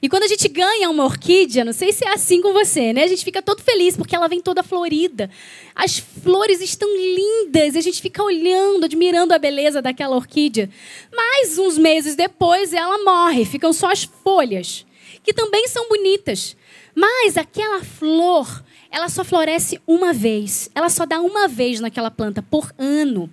E 0.00 0.08
quando 0.08 0.24
a 0.24 0.28
gente 0.28 0.46
ganha 0.48 0.90
uma 0.90 1.04
orquídea, 1.04 1.64
não 1.64 1.72
sei 1.72 1.92
se 1.92 2.04
é 2.04 2.12
assim 2.12 2.40
com 2.40 2.52
você, 2.52 2.92
né? 2.92 3.04
A 3.04 3.06
gente 3.06 3.24
fica 3.24 3.42
todo 3.42 3.62
feliz 3.62 3.96
porque 3.96 4.14
ela 4.14 4.28
vem 4.28 4.40
toda 4.40 4.62
florida. 4.62 5.30
As 5.74 5.98
flores 5.98 6.60
estão 6.60 6.88
lindas 6.94 7.74
e 7.74 7.78
a 7.78 7.80
gente 7.80 8.00
fica 8.00 8.22
olhando, 8.22 8.84
admirando 8.84 9.34
a 9.34 9.38
beleza 9.38 9.80
daquela 9.80 10.16
orquídea. 10.16 10.70
Mas 11.14 11.58
uns 11.58 11.78
meses 11.78 12.14
depois 12.14 12.72
ela 12.72 13.02
morre, 13.02 13.44
ficam 13.44 13.72
só 13.72 13.90
as 13.90 14.04
folhas, 14.04 14.86
que 15.22 15.32
também 15.32 15.66
são 15.66 15.88
bonitas. 15.88 16.56
Mas 16.94 17.36
aquela 17.36 17.82
flor 17.82 18.62
ela 18.94 19.08
só 19.08 19.24
floresce 19.24 19.80
uma 19.88 20.12
vez. 20.12 20.70
Ela 20.72 20.88
só 20.88 21.04
dá 21.04 21.20
uma 21.20 21.48
vez 21.48 21.80
naquela 21.80 22.12
planta 22.12 22.40
por 22.40 22.72
ano. 22.78 23.28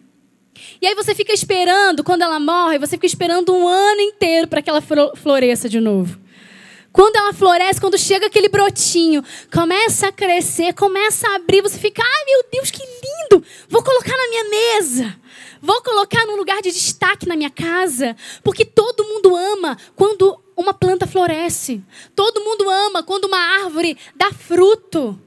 E 0.82 0.88
aí 0.88 0.96
você 0.96 1.14
fica 1.14 1.32
esperando, 1.32 2.04
quando 2.04 2.24
ela 2.24 2.40
morre, 2.40 2.80
você 2.80 2.92
fica 2.92 3.06
esperando 3.06 3.54
um 3.54 3.68
ano 3.68 4.02
inteiro 4.02 4.48
para 4.48 4.62
que 4.62 4.70
ela 4.70 4.82
floresça 5.16 5.70
de 5.70 5.80
novo. 5.80 6.21
Quando 6.92 7.16
ela 7.16 7.34
floresce, 7.34 7.80
quando 7.80 7.98
chega 7.98 8.28
aquele 8.28 8.50
brotinho, 8.50 9.24
começa 9.52 10.08
a 10.08 10.12
crescer, 10.12 10.74
começa 10.74 11.28
a 11.28 11.36
abrir, 11.36 11.62
você 11.62 11.78
fica, 11.78 12.02
ai 12.04 12.26
meu 12.26 12.44
Deus, 12.52 12.70
que 12.70 12.84
lindo! 12.84 13.44
Vou 13.70 13.82
colocar 13.82 14.16
na 14.16 14.30
minha 14.30 14.44
mesa. 14.50 15.16
Vou 15.62 15.82
colocar 15.84 16.26
num 16.26 16.36
lugar 16.36 16.62
de 16.62 16.72
destaque 16.72 17.28
na 17.28 17.36
minha 17.36 17.50
casa. 17.50 18.16
Porque 18.44 18.66
todo 18.66 19.06
mundo 19.06 19.36
ama 19.36 19.78
quando 19.96 20.38
uma 20.58 20.74
planta 20.74 21.08
floresce. 21.08 21.82
Todo 22.16 22.44
mundo 22.44 22.70
ama 22.70 23.04
quando 23.04 23.26
uma 23.26 23.38
árvore 23.64 23.98
dá 24.16 24.32
fruto. 24.34 25.20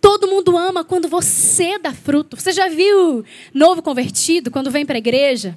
Todo 0.00 0.28
mundo 0.28 0.56
ama 0.56 0.84
quando 0.84 1.08
você 1.08 1.78
dá 1.78 1.92
fruto. 1.92 2.36
Você 2.36 2.52
já 2.52 2.68
viu 2.68 3.24
novo 3.54 3.80
convertido 3.80 4.50
quando 4.50 4.70
vem 4.70 4.84
para 4.84 4.96
a 4.96 4.98
igreja? 4.98 5.56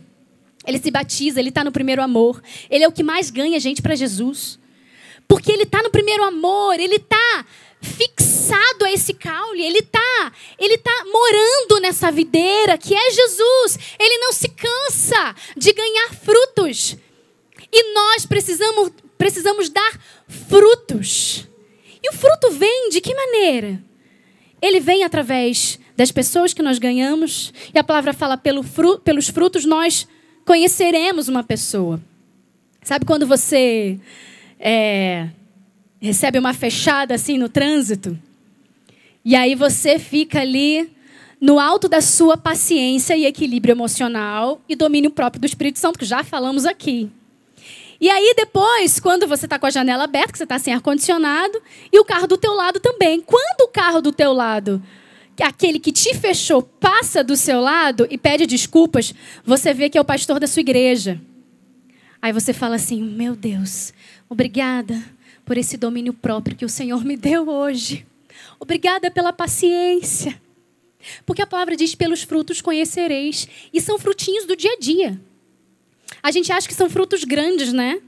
Ele 0.66 0.80
se 0.80 0.92
batiza, 0.92 1.40
ele 1.40 1.50
está 1.50 1.64
no 1.64 1.72
primeiro 1.72 2.02
amor. 2.02 2.42
Ele 2.70 2.84
é 2.84 2.88
o 2.88 2.92
que 2.92 3.04
mais 3.04 3.30
ganha 3.30 3.60
gente 3.60 3.82
para 3.82 3.96
Jesus. 3.96 4.60
Porque 5.30 5.52
ele 5.52 5.64
está 5.64 5.84
no 5.84 5.92
primeiro 5.92 6.24
amor, 6.24 6.80
ele 6.80 6.96
está 6.96 7.46
fixado 7.80 8.84
a 8.84 8.92
esse 8.92 9.14
caule, 9.14 9.64
ele 9.64 9.78
está 9.78 10.34
ele 10.58 10.78
tá 10.80 11.06
morando 11.06 11.80
nessa 11.80 12.12
videira 12.12 12.80
que 12.80 12.96
é 12.96 13.12
Jesus. 13.12 13.80
Ele 14.00 14.18
não 14.18 14.34
se 14.34 14.50
cansa 14.50 15.36
de 15.56 15.72
ganhar 15.72 16.14
frutos. 16.16 16.98
E 17.72 17.94
nós 17.94 18.26
precisamos 18.26 18.92
precisamos 19.20 19.70
dar 19.70 20.00
frutos. 20.28 21.48
E 22.02 22.10
o 22.10 22.14
fruto 22.14 22.50
vem 22.50 22.90
de 22.90 23.00
que 23.00 23.14
maneira? 23.14 23.80
Ele 24.60 24.80
vem 24.80 25.04
através 25.04 25.80
das 25.96 26.12
pessoas 26.12 26.54
que 26.54 26.64
nós 26.64 26.80
ganhamos. 26.80 27.54
E 27.72 27.78
a 27.78 27.84
palavra 27.84 28.14
fala: 28.14 28.36
pelo 28.36 28.64
fru 28.64 28.98
pelos 28.98 29.30
frutos 29.30 29.64
nós 29.64 30.08
conheceremos 30.44 31.28
uma 31.28 31.44
pessoa. 31.44 32.02
Sabe 32.82 33.06
quando 33.06 33.28
você 33.28 34.00
é, 34.60 35.30
recebe 36.02 36.38
uma 36.38 36.54
fechada 36.54 37.16
assim 37.16 37.38
no 37.38 37.50
trânsito? 37.50 38.18
E 39.24 39.36
aí 39.36 39.56
você 39.56 39.98
fica 39.98 40.42
ali 40.42 40.92
no 41.40 41.60
alto 41.60 41.88
da 41.88 42.02
sua 42.02 42.36
paciência 42.36 43.16
e 43.16 43.26
equilíbrio 43.26 43.72
emocional 43.72 44.62
e 44.68 44.76
domínio 44.76 45.12
próprio 45.12 45.40
do 45.40 45.46
Espírito 45.46 45.80
Santo, 45.80 45.98
que 45.98 46.06
já 46.06 46.24
falamos 46.24 46.66
aqui. 46.66 47.10
E 48.02 48.10
aí 48.10 48.34
depois, 48.36 49.00
quando 49.00 49.28
você 49.28 49.46
está 49.46 49.60
com 49.60 49.66
a 49.66 49.70
janela 49.70 50.06
aberta, 50.06 50.32
que 50.32 50.38
você 50.38 50.44
está 50.44 50.58
sem 50.58 50.74
ar-condicionado, 50.74 51.62
e 51.92 52.00
o 52.00 52.06
carro 52.06 52.28
do 52.28 52.38
teu 52.38 52.54
lado 52.54 52.80
também. 52.80 53.22
Quando 53.22 53.62
o 53.62 53.68
carro 53.68 54.02
do 54.02 54.12
teu 54.12 54.32
lado, 54.32 54.82
aquele 55.42 55.80
que 55.80 55.92
te 55.92 56.16
fechou, 56.16 56.62
passa 56.62 57.24
do 57.24 57.36
seu 57.36 57.60
lado 57.60 58.08
e 58.10 58.18
pede 58.18 58.46
desculpas, 58.46 59.14
você 59.46 59.74
vê 59.74 59.90
que 59.90 59.98
é 59.98 60.02
o 60.02 60.06
pastor 60.06 60.40
da 60.40 60.48
sua 60.48 60.62
igreja. 60.62 61.20
Aí 62.22 62.32
você 62.32 62.54
fala 62.54 62.76
assim: 62.76 63.02
Meu 63.02 63.36
Deus, 63.36 63.94
obrigada 64.30 65.04
por 65.44 65.58
esse 65.58 65.76
domínio 65.76 66.14
próprio 66.14 66.56
que 66.56 66.66
o 66.66 66.70
Senhor 66.70 67.04
me 67.04 67.18
deu 67.18 67.50
hoje. 67.50 68.06
Obrigada 68.60 69.10
pela 69.10 69.34
paciência. 69.34 70.40
Porque 71.26 71.42
a 71.42 71.48
palavra 71.48 71.76
diz: 71.76 71.96
pelos 71.96 72.24
frutos 72.24 72.62
conhecereis. 72.62 73.48
E 73.74 73.82
são 73.82 73.98
frutinhos 73.98 74.46
do 74.46 74.56
dia 74.56 74.74
a 74.74 74.80
dia. 74.80 75.20
A 76.22 76.32
gente 76.32 76.52
acha 76.52 76.68
que 76.68 76.74
são 76.74 76.90
frutos 76.90 77.24
grandes, 77.24 77.74
né? 77.74 78.02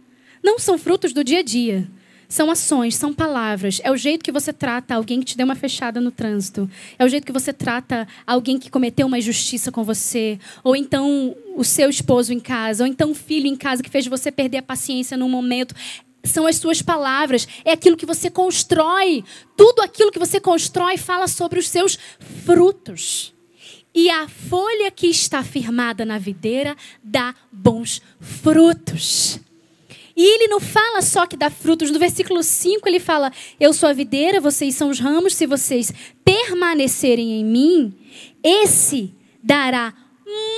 Não 0.44 0.60
são 0.60 0.78
frutos 0.78 1.14
do 1.14 1.24
dia 1.24 1.40
a 1.40 1.44
dia. 1.44 1.88
São 2.28 2.50
ações, 2.50 2.96
são 2.96 3.14
palavras. 3.14 3.82
É 3.84 3.92
o 3.92 3.98
jeito 3.98 4.24
que 4.24 4.32
você 4.32 4.54
trata 4.54 4.96
alguém 4.96 5.20
que 5.20 5.26
te 5.26 5.38
deu 5.38 5.46
uma 5.46 5.56
fechada 5.56 6.00
no 6.00 6.12
trânsito. 6.12 6.70
É 6.98 7.04
o 7.04 7.10
jeito 7.10 7.26
que 7.26 7.32
você 7.32 7.52
trata 7.52 8.08
alguém 8.26 8.58
que 8.58 8.70
cometeu 8.70 9.06
uma 9.06 9.20
injustiça 9.20 9.70
com 9.70 9.84
você. 9.84 10.40
Ou 10.64 10.74
então 10.74 11.36
o 11.58 11.64
seu 11.64 11.90
esposo 11.90 12.32
em 12.32 12.40
casa. 12.40 12.84
Ou 12.84 12.88
então 12.88 13.12
o 13.12 13.16
filho 13.16 13.48
em 13.48 13.56
casa 13.56 13.84
que 13.84 13.90
fez 13.90 14.08
você 14.08 14.32
perder 14.32 14.60
a 14.60 14.64
paciência 14.64 15.18
num 15.18 15.28
momento. 15.28 15.76
São 16.24 16.46
as 16.46 16.58
suas 16.58 16.82
palavras. 16.82 17.48
É 17.66 17.72
aquilo 17.72 17.98
que 17.98 18.06
você 18.06 18.30
constrói. 18.30 19.24
Tudo 19.58 19.82
aquilo 19.82 20.12
que 20.12 20.20
você 20.20 20.40
constrói 20.40 20.98
fala 20.98 21.28
sobre 21.28 21.60
os 21.60 21.68
seus 21.68 21.98
frutos. 22.46 23.34
E 23.94 24.10
a 24.10 24.28
folha 24.28 24.90
que 24.90 25.08
está 25.08 25.44
firmada 25.44 26.06
na 26.06 26.18
videira 26.18 26.76
dá 27.04 27.36
bons 27.52 28.02
frutos. 28.20 29.40
E 30.16 30.36
ele 30.36 30.48
não 30.48 30.60
fala 30.60 31.02
só 31.02 31.26
que 31.26 31.36
dá 31.36 31.50
frutos. 31.50 31.92
No 31.92 32.00
versículo 32.00 32.44
5 32.44 32.88
ele 32.88 33.00
fala: 33.00 33.32
Eu 33.60 33.74
sou 33.74 33.90
a 33.90 33.94
videira, 33.94 34.40
vocês 34.40 34.76
são 34.76 34.90
os 34.90 35.00
ramos. 35.00 35.34
Se 35.34 35.46
vocês 35.46 35.92
permanecerem 36.24 37.40
em 37.40 37.46
mim, 37.46 37.94
esse 38.44 39.14
dará 39.44 39.94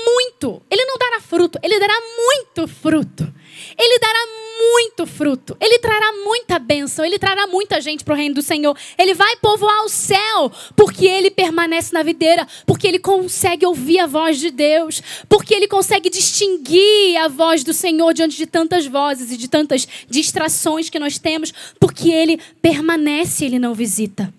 muito. 0.06 0.62
Ele 0.70 0.86
não 0.86 0.98
dará 0.98 1.20
fruto, 1.20 1.60
ele 1.64 1.80
dará 1.80 1.96
muito 2.18 2.68
fruto. 2.68 3.34
Ele 3.78 4.00
dará 4.00 4.20
muito 4.60 5.06
fruto. 5.06 5.58
Ele 5.60 5.80
trará 5.80 6.12
muita 6.24 6.60
bênção. 6.60 7.04
Ele 7.04 7.20
trará 7.20 7.48
muita 7.48 7.82
gente 7.82 8.04
para 8.04 8.14
o 8.14 8.18
reino 8.18 8.36
do 8.36 8.42
Senhor. 8.42 8.78
Ele 8.98 9.14
vai 9.14 9.36
povoar 9.38 9.84
o 9.84 9.90
céu 9.90 10.52
porque 10.76 11.06
ele 11.06 11.32
permanece 11.32 11.94
na 11.94 12.04
videira, 12.04 12.48
porque 12.66 12.88
ele 12.88 13.00
consegue 13.00 13.66
ouvir 13.66 14.00
a 14.00 14.08
voz 14.08 14.40
de 14.40 14.52
Deus, 14.52 15.02
porque 15.28 15.54
ele 15.54 15.68
consegue 15.68 16.10
distinguir 16.10 17.18
a 17.18 17.28
voz 17.28 17.64
do 17.64 17.74
Senhor 17.74 18.14
diante 18.14 18.38
de 18.38 18.46
tantas 18.46 18.86
vozes 18.86 19.32
e 19.32 19.38
de 19.38 19.48
tantas 19.48 19.88
distrações 20.10 20.90
que 20.90 21.00
nós 21.00 21.18
temos, 21.18 21.54
porque 21.80 22.10
ele 22.10 22.40
permanece, 22.62 23.46
ele 23.46 23.60
não 23.60 23.74
visita. 23.74 24.34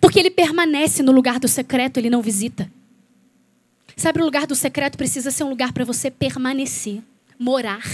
Porque 0.00 0.18
ele 0.18 0.30
permanece 0.30 1.02
no 1.02 1.12
lugar 1.12 1.38
do 1.38 1.48
secreto, 1.48 1.98
ele 1.98 2.10
não 2.10 2.22
visita. 2.22 2.70
Sabe, 4.00 4.22
o 4.22 4.24
lugar 4.24 4.46
do 4.46 4.54
secreto 4.54 4.96
precisa 4.96 5.30
ser 5.30 5.44
um 5.44 5.50
lugar 5.50 5.74
para 5.74 5.84
você 5.84 6.10
permanecer, 6.10 7.02
morar. 7.38 7.84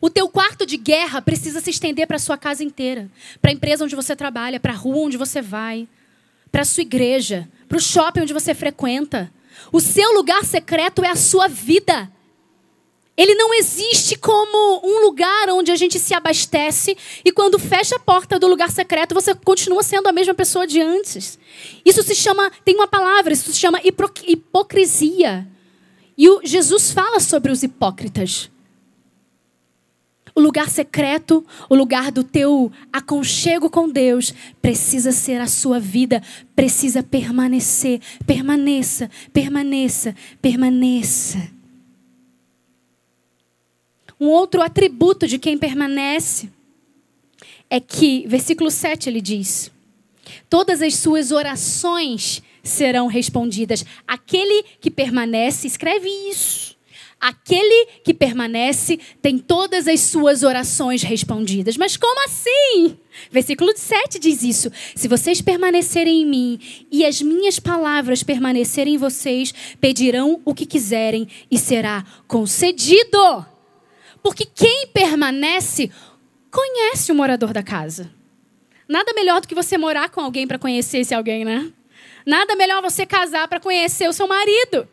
O 0.00 0.10
teu 0.10 0.28
quarto 0.28 0.66
de 0.66 0.76
guerra 0.76 1.22
precisa 1.22 1.60
se 1.60 1.70
estender 1.70 2.08
para 2.08 2.16
a 2.16 2.18
sua 2.18 2.36
casa 2.36 2.64
inteira, 2.64 3.08
para 3.40 3.52
a 3.52 3.54
empresa 3.54 3.84
onde 3.84 3.94
você 3.94 4.16
trabalha, 4.16 4.58
para 4.58 4.72
a 4.72 4.76
rua 4.76 5.06
onde 5.06 5.16
você 5.16 5.40
vai, 5.40 5.86
para 6.50 6.62
a 6.62 6.64
sua 6.64 6.80
igreja, 6.80 7.48
para 7.68 7.78
o 7.78 7.80
shopping 7.80 8.22
onde 8.22 8.32
você 8.32 8.52
frequenta. 8.52 9.32
O 9.70 9.78
seu 9.78 10.12
lugar 10.12 10.44
secreto 10.44 11.04
é 11.04 11.08
a 11.08 11.14
sua 11.14 11.46
vida. 11.46 12.10
Ele 13.16 13.34
não 13.34 13.54
existe 13.54 14.16
como 14.16 14.80
um 14.84 15.04
lugar 15.04 15.48
onde 15.50 15.70
a 15.70 15.76
gente 15.76 16.00
se 16.00 16.12
abastece 16.12 16.96
e 17.24 17.30
quando 17.30 17.60
fecha 17.60 17.94
a 17.94 18.00
porta 18.00 18.40
do 18.40 18.48
lugar 18.48 18.72
secreto 18.72 19.14
você 19.14 19.32
continua 19.34 19.84
sendo 19.84 20.08
a 20.08 20.12
mesma 20.12 20.34
pessoa 20.34 20.66
de 20.66 20.80
antes. 20.80 21.38
Isso 21.84 22.02
se 22.02 22.14
chama, 22.14 22.50
tem 22.64 22.74
uma 22.74 22.88
palavra, 22.88 23.32
isso 23.32 23.52
se 23.52 23.58
chama 23.58 23.80
hipocrisia. 24.24 25.46
E 26.18 26.28
o 26.28 26.40
Jesus 26.44 26.90
fala 26.90 27.20
sobre 27.20 27.52
os 27.52 27.62
hipócritas. 27.62 28.50
O 30.34 30.40
lugar 30.40 30.68
secreto, 30.68 31.46
o 31.70 31.76
lugar 31.76 32.10
do 32.10 32.24
teu 32.24 32.72
aconchego 32.92 33.70
com 33.70 33.88
Deus, 33.88 34.34
precisa 34.60 35.12
ser 35.12 35.40
a 35.40 35.46
sua 35.46 35.78
vida, 35.78 36.20
precisa 36.56 37.04
permanecer. 37.04 38.00
Permaneça, 38.26 39.08
permaneça, 39.32 40.16
permaneça. 40.42 41.53
Um 44.20 44.28
outro 44.28 44.62
atributo 44.62 45.26
de 45.26 45.38
quem 45.38 45.58
permanece 45.58 46.50
é 47.68 47.80
que, 47.80 48.26
versículo 48.26 48.70
7 48.70 49.08
ele 49.08 49.20
diz: 49.20 49.70
Todas 50.48 50.80
as 50.82 50.94
suas 50.96 51.32
orações 51.32 52.42
serão 52.62 53.06
respondidas. 53.06 53.84
Aquele 54.06 54.64
que 54.80 54.90
permanece, 54.90 55.66
escreve 55.66 56.08
isso. 56.30 56.74
Aquele 57.20 57.86
que 58.04 58.12
permanece 58.12 58.98
tem 59.22 59.38
todas 59.38 59.88
as 59.88 60.00
suas 60.00 60.42
orações 60.42 61.02
respondidas. 61.02 61.76
Mas 61.76 61.96
como 61.96 62.22
assim? 62.24 62.98
Versículo 63.30 63.72
7 63.74 64.18
diz 64.18 64.42
isso. 64.42 64.70
Se 64.94 65.08
vocês 65.08 65.40
permanecerem 65.40 66.22
em 66.22 66.26
mim 66.26 66.60
e 66.90 67.04
as 67.04 67.22
minhas 67.22 67.58
palavras 67.58 68.22
permanecerem 68.22 68.94
em 68.94 68.98
vocês, 68.98 69.54
pedirão 69.80 70.40
o 70.44 70.54
que 70.54 70.66
quiserem 70.66 71.26
e 71.50 71.58
será 71.58 72.04
concedido. 72.28 73.46
Porque 74.24 74.46
quem 74.46 74.86
permanece 74.86 75.90
conhece 76.50 77.12
o 77.12 77.14
morador 77.14 77.52
da 77.52 77.62
casa. 77.62 78.10
Nada 78.88 79.12
melhor 79.12 79.42
do 79.42 79.46
que 79.46 79.54
você 79.54 79.76
morar 79.76 80.08
com 80.08 80.18
alguém 80.18 80.46
para 80.46 80.58
conhecer 80.58 81.00
esse 81.00 81.14
alguém, 81.14 81.44
né? 81.44 81.70
Nada 82.24 82.56
melhor 82.56 82.80
você 82.80 83.04
casar 83.04 83.46
para 83.48 83.60
conhecer 83.60 84.08
o 84.08 84.14
seu 84.14 84.26
marido, 84.26 84.88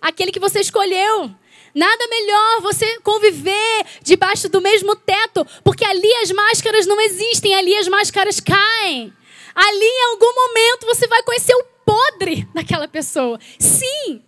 aquele 0.00 0.32
que 0.32 0.40
você 0.40 0.60
escolheu. 0.60 1.30
Nada 1.74 2.06
melhor 2.08 2.62
você 2.62 2.98
conviver 3.00 3.84
debaixo 4.02 4.48
do 4.48 4.62
mesmo 4.62 4.96
teto, 4.96 5.46
porque 5.62 5.84
ali 5.84 6.10
as 6.22 6.30
máscaras 6.30 6.86
não 6.86 6.98
existem, 6.98 7.54
ali 7.54 7.76
as 7.76 7.88
máscaras 7.88 8.40
caem. 8.40 9.12
Ali 9.54 9.84
em 9.84 10.04
algum 10.12 10.34
momento 10.34 10.86
você 10.86 11.06
vai 11.06 11.22
conhecer 11.22 11.54
o 11.54 11.64
podre 11.84 12.48
daquela 12.54 12.88
pessoa. 12.88 13.38
Sim. 13.58 14.22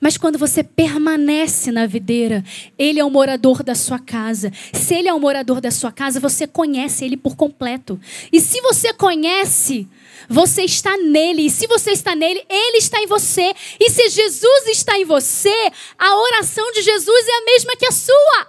Mas 0.00 0.16
quando 0.16 0.38
você 0.38 0.64
permanece 0.64 1.70
na 1.70 1.86
videira, 1.86 2.42
ele 2.78 2.98
é 2.98 3.04
o 3.04 3.10
morador 3.10 3.62
da 3.62 3.74
sua 3.74 3.98
casa. 3.98 4.50
Se 4.72 4.94
ele 4.94 5.08
é 5.08 5.12
o 5.12 5.20
morador 5.20 5.60
da 5.60 5.70
sua 5.70 5.92
casa, 5.92 6.18
você 6.18 6.46
conhece 6.46 7.04
ele 7.04 7.18
por 7.18 7.36
completo. 7.36 8.00
E 8.32 8.40
se 8.40 8.62
você 8.62 8.94
conhece, 8.94 9.86
você 10.26 10.62
está 10.62 10.96
nele. 10.96 11.42
E 11.42 11.50
se 11.50 11.66
você 11.66 11.90
está 11.90 12.14
nele, 12.14 12.42
ele 12.48 12.78
está 12.78 12.98
em 13.02 13.06
você. 13.06 13.52
E 13.78 13.90
se 13.90 14.08
Jesus 14.08 14.66
está 14.68 14.98
em 14.98 15.04
você, 15.04 15.70
a 15.98 16.16
oração 16.16 16.72
de 16.72 16.80
Jesus 16.80 17.28
é 17.28 17.32
a 17.32 17.44
mesma 17.44 17.76
que 17.76 17.86
a 17.86 17.92
sua. 17.92 18.48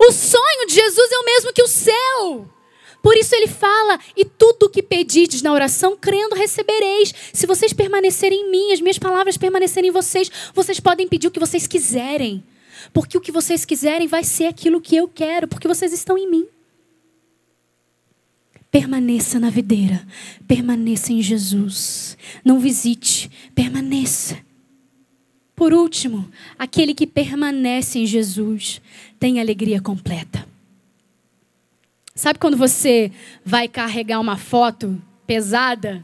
O 0.00 0.10
sonho 0.10 0.66
de 0.66 0.74
Jesus 0.74 1.12
é 1.12 1.18
o 1.18 1.24
mesmo 1.24 1.52
que 1.52 1.62
o 1.62 1.68
seu. 1.68 2.61
Por 3.02 3.16
isso 3.16 3.34
ele 3.34 3.48
fala: 3.48 3.98
E 4.16 4.24
tudo 4.24 4.66
o 4.66 4.70
que 4.70 4.82
pedides 4.82 5.42
na 5.42 5.52
oração, 5.52 5.96
crendo, 6.00 6.36
recebereis. 6.36 7.12
Se 7.32 7.46
vocês 7.46 7.72
permanecerem 7.72 8.46
em 8.46 8.50
mim, 8.50 8.72
as 8.72 8.80
minhas 8.80 8.98
palavras 8.98 9.36
permanecerem 9.36 9.90
em 9.90 9.92
vocês, 9.92 10.30
vocês 10.54 10.78
podem 10.78 11.08
pedir 11.08 11.26
o 11.26 11.30
que 11.30 11.40
vocês 11.40 11.66
quiserem. 11.66 12.44
Porque 12.92 13.18
o 13.18 13.20
que 13.20 13.32
vocês 13.32 13.64
quiserem 13.64 14.06
vai 14.06 14.22
ser 14.22 14.46
aquilo 14.46 14.80
que 14.80 14.96
eu 14.96 15.08
quero, 15.08 15.48
porque 15.48 15.68
vocês 15.68 15.92
estão 15.92 16.16
em 16.16 16.30
mim. 16.30 16.46
Permaneça 18.70 19.38
na 19.38 19.50
videira, 19.50 20.06
permaneça 20.46 21.12
em 21.12 21.20
Jesus. 21.20 22.16
Não 22.44 22.58
visite, 22.58 23.30
permaneça. 23.54 24.38
Por 25.54 25.74
último, 25.74 26.28
aquele 26.58 26.94
que 26.94 27.06
permanece 27.06 27.98
em 27.98 28.06
Jesus 28.06 28.80
tem 29.20 29.40
alegria 29.40 29.80
completa. 29.80 30.51
Sabe 32.14 32.38
quando 32.38 32.56
você 32.56 33.10
vai 33.44 33.66
carregar 33.68 34.20
uma 34.20 34.36
foto 34.36 35.00
pesada 35.26 36.02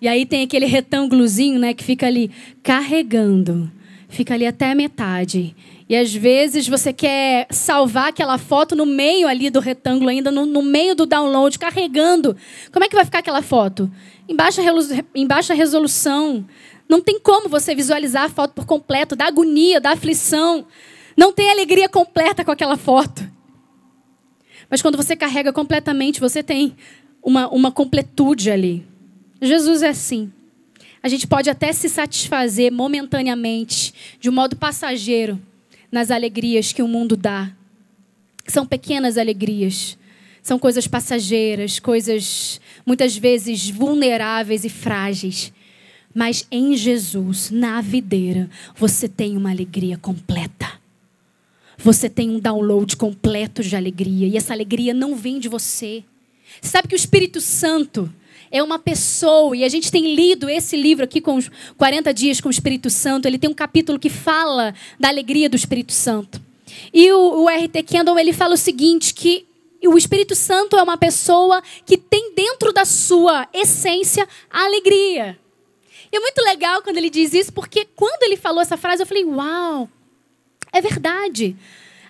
e 0.00 0.08
aí 0.08 0.24
tem 0.24 0.42
aquele 0.42 0.64
retângulozinho, 0.64 1.58
né, 1.58 1.74
que 1.74 1.84
fica 1.84 2.06
ali 2.06 2.30
carregando, 2.62 3.70
fica 4.08 4.32
ali 4.32 4.46
até 4.46 4.70
a 4.70 4.74
metade. 4.74 5.54
E 5.86 5.94
às 5.94 6.14
vezes 6.14 6.66
você 6.66 6.92
quer 6.92 7.46
salvar 7.50 8.08
aquela 8.08 8.38
foto 8.38 8.74
no 8.74 8.86
meio 8.86 9.28
ali 9.28 9.50
do 9.50 9.60
retângulo, 9.60 10.08
ainda 10.08 10.30
no, 10.30 10.46
no 10.46 10.62
meio 10.62 10.94
do 10.94 11.04
download, 11.04 11.58
carregando. 11.58 12.34
Como 12.72 12.84
é 12.84 12.88
que 12.88 12.94
vai 12.94 13.04
ficar 13.04 13.18
aquela 13.18 13.42
foto? 13.42 13.90
Em 14.26 14.34
baixa, 14.34 14.62
em 15.14 15.26
baixa 15.26 15.52
resolução. 15.52 16.46
Não 16.88 17.02
tem 17.02 17.20
como 17.20 17.48
você 17.48 17.74
visualizar 17.74 18.24
a 18.24 18.28
foto 18.30 18.54
por 18.54 18.64
completo, 18.64 19.14
da 19.14 19.26
agonia, 19.26 19.80
da 19.80 19.90
aflição. 19.90 20.64
Não 21.16 21.32
tem 21.32 21.50
alegria 21.50 21.88
completa 21.88 22.44
com 22.44 22.50
aquela 22.50 22.76
foto. 22.76 23.39
Mas 24.70 24.80
quando 24.80 24.96
você 24.96 25.16
carrega 25.16 25.52
completamente, 25.52 26.20
você 26.20 26.42
tem 26.42 26.76
uma, 27.20 27.48
uma 27.48 27.72
completude 27.72 28.50
ali. 28.50 28.86
Jesus 29.42 29.82
é 29.82 29.88
assim. 29.88 30.32
A 31.02 31.08
gente 31.08 31.26
pode 31.26 31.50
até 31.50 31.72
se 31.72 31.88
satisfazer 31.88 32.70
momentaneamente, 32.72 33.92
de 34.20 34.30
um 34.30 34.32
modo 34.32 34.54
passageiro, 34.54 35.40
nas 35.90 36.10
alegrias 36.10 36.72
que 36.72 36.82
o 36.82 36.88
mundo 36.88 37.16
dá. 37.16 37.50
São 38.46 38.64
pequenas 38.64 39.18
alegrias. 39.18 39.98
São 40.42 40.58
coisas 40.58 40.86
passageiras, 40.86 41.78
coisas 41.78 42.60
muitas 42.86 43.16
vezes 43.16 43.68
vulneráveis 43.68 44.64
e 44.64 44.68
frágeis. 44.68 45.52
Mas 46.14 46.46
em 46.50 46.76
Jesus, 46.76 47.50
na 47.50 47.80
videira, 47.80 48.48
você 48.76 49.08
tem 49.08 49.36
uma 49.36 49.50
alegria 49.50 49.98
completa 49.98 50.79
você 51.82 52.08
tem 52.08 52.30
um 52.30 52.38
download 52.38 52.96
completo 52.96 53.62
de 53.62 53.74
alegria. 53.74 54.28
E 54.28 54.36
essa 54.36 54.52
alegria 54.52 54.92
não 54.92 55.14
vem 55.16 55.38
de 55.38 55.48
você. 55.48 56.04
Sabe 56.60 56.88
que 56.88 56.94
o 56.94 56.96
Espírito 56.96 57.40
Santo 57.40 58.12
é 58.50 58.62
uma 58.62 58.78
pessoa, 58.78 59.56
e 59.56 59.62
a 59.62 59.68
gente 59.68 59.92
tem 59.92 60.14
lido 60.14 60.48
esse 60.48 60.76
livro 60.76 61.04
aqui 61.04 61.20
com 61.20 61.36
os 61.36 61.48
40 61.78 62.12
dias 62.12 62.40
com 62.40 62.48
o 62.48 62.50
Espírito 62.50 62.90
Santo. 62.90 63.26
Ele 63.26 63.38
tem 63.38 63.48
um 63.48 63.54
capítulo 63.54 63.98
que 63.98 64.10
fala 64.10 64.74
da 64.98 65.08
alegria 65.08 65.48
do 65.48 65.56
Espírito 65.56 65.92
Santo. 65.92 66.40
E 66.92 67.10
o, 67.12 67.44
o 67.44 67.48
R.T. 67.48 67.82
Kendall 67.84 68.18
ele 68.18 68.32
fala 68.32 68.54
o 68.54 68.58
seguinte: 68.58 69.14
que 69.14 69.46
o 69.86 69.96
Espírito 69.96 70.34
Santo 70.34 70.76
é 70.76 70.82
uma 70.82 70.96
pessoa 70.96 71.62
que 71.86 71.96
tem 71.96 72.34
dentro 72.34 72.72
da 72.72 72.84
sua 72.84 73.48
essência 73.54 74.28
a 74.50 74.64
alegria. 74.64 75.38
E 76.12 76.16
é 76.16 76.20
muito 76.20 76.42
legal 76.42 76.82
quando 76.82 76.96
ele 76.96 77.08
diz 77.08 77.32
isso, 77.32 77.52
porque 77.52 77.86
quando 77.94 78.24
ele 78.24 78.36
falou 78.36 78.60
essa 78.60 78.76
frase, 78.76 79.02
eu 79.02 79.06
falei: 79.06 79.24
Uau, 79.24 79.88
é 80.72 80.80
verdade. 80.80 81.56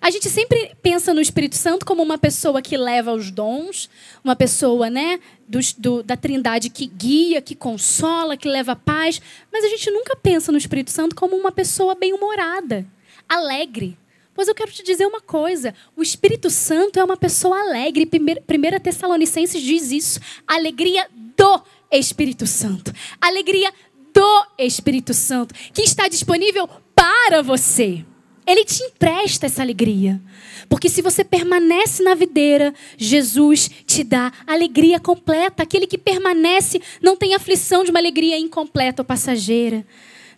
A 0.00 0.10
gente 0.10 0.30
sempre 0.30 0.72
pensa 0.82 1.12
no 1.12 1.20
Espírito 1.20 1.56
Santo 1.56 1.84
como 1.84 2.02
uma 2.02 2.16
pessoa 2.16 2.62
que 2.62 2.76
leva 2.76 3.12
os 3.12 3.30
dons, 3.30 3.90
uma 4.24 4.34
pessoa 4.34 4.88
né, 4.88 5.20
do, 5.46 5.58
do, 5.76 6.02
da 6.02 6.16
Trindade 6.16 6.70
que 6.70 6.86
guia, 6.86 7.42
que 7.42 7.54
consola, 7.54 8.36
que 8.36 8.48
leva 8.48 8.74
paz. 8.74 9.20
Mas 9.52 9.62
a 9.62 9.68
gente 9.68 9.90
nunca 9.90 10.16
pensa 10.16 10.50
no 10.50 10.56
Espírito 10.56 10.90
Santo 10.90 11.14
como 11.14 11.36
uma 11.36 11.52
pessoa 11.52 11.94
bem-humorada, 11.94 12.86
alegre. 13.28 13.98
Pois 14.32 14.48
eu 14.48 14.54
quero 14.54 14.72
te 14.72 14.82
dizer 14.82 15.04
uma 15.04 15.20
coisa: 15.20 15.74
o 15.94 16.02
Espírito 16.02 16.48
Santo 16.48 16.98
é 16.98 17.04
uma 17.04 17.16
pessoa 17.16 17.60
alegre. 17.60 18.08
Primeira 18.46 18.80
Tessalonicenses 18.80 19.62
diz 19.62 19.92
isso. 19.92 20.18
Alegria 20.46 21.06
do 21.36 21.62
Espírito 21.92 22.46
Santo. 22.46 22.90
Alegria 23.20 23.70
do 24.14 24.46
Espírito 24.56 25.12
Santo, 25.12 25.54
que 25.74 25.82
está 25.82 26.08
disponível 26.08 26.66
para 26.94 27.42
você. 27.42 28.02
Ele 28.50 28.64
te 28.64 28.82
empresta 28.82 29.46
essa 29.46 29.62
alegria. 29.62 30.20
Porque 30.68 30.88
se 30.88 31.00
você 31.00 31.22
permanece 31.22 32.02
na 32.02 32.16
videira, 32.16 32.74
Jesus 32.96 33.70
te 33.86 34.02
dá 34.02 34.32
alegria 34.44 34.98
completa. 34.98 35.62
Aquele 35.62 35.86
que 35.86 35.96
permanece 35.96 36.82
não 37.00 37.16
tem 37.16 37.32
aflição 37.32 37.84
de 37.84 37.90
uma 37.90 38.00
alegria 38.00 38.36
incompleta 38.36 39.02
ou 39.02 39.06
passageira. 39.06 39.86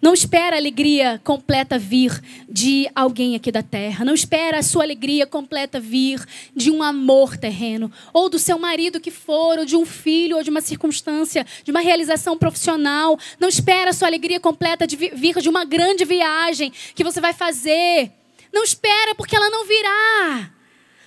Não 0.03 0.13
espera 0.13 0.57
a 0.57 0.59
alegria 0.59 1.21
completa 1.23 1.79
vir 1.79 2.21
de 2.49 2.91
alguém 2.93 3.37
aqui 3.37 3.53
da 3.53 3.63
terra. 3.63 4.05
Não 4.05 4.15
espera 4.15 4.59
a 4.59 4.63
sua 4.63 4.83
alegria 4.83 5.29
completa 5.29 5.79
vir 5.79 6.21
de 6.57 6.73
um 6.73 6.83
amor 6.83 7.37
terreno, 7.37 7.89
ou 8.13 8.29
do 8.29 8.37
seu 8.37 8.59
marido 8.59 8.99
que 8.99 9.13
for, 9.13 9.61
ou 9.61 9.65
de 9.65 9.77
um 9.77 9.87
filho, 9.87 10.37
ou 10.37 10.43
de 10.43 10.51
uma 10.51 10.61
circunstância, 10.61 11.47
de 11.63 11.71
uma 11.71 11.79
realização 11.79 12.37
profissional. 12.37 13.17
Não 13.39 13.49
espera 13.49 13.91
a 13.91 13.93
sua 13.93 14.09
alegria 14.09 14.41
completa 14.41 14.89
de 14.89 14.97
vir 14.97 15.39
de 15.41 15.49
uma 15.49 15.65
grande 15.65 16.05
viagem 16.05 16.73
que 16.97 17.05
você 17.05 17.21
vai 17.21 17.33
fazer. 17.33 18.11
Não 18.53 18.65
espera, 18.65 19.15
porque 19.15 19.37
ela 19.37 19.51
não 19.51 19.65
virá. 19.69 20.51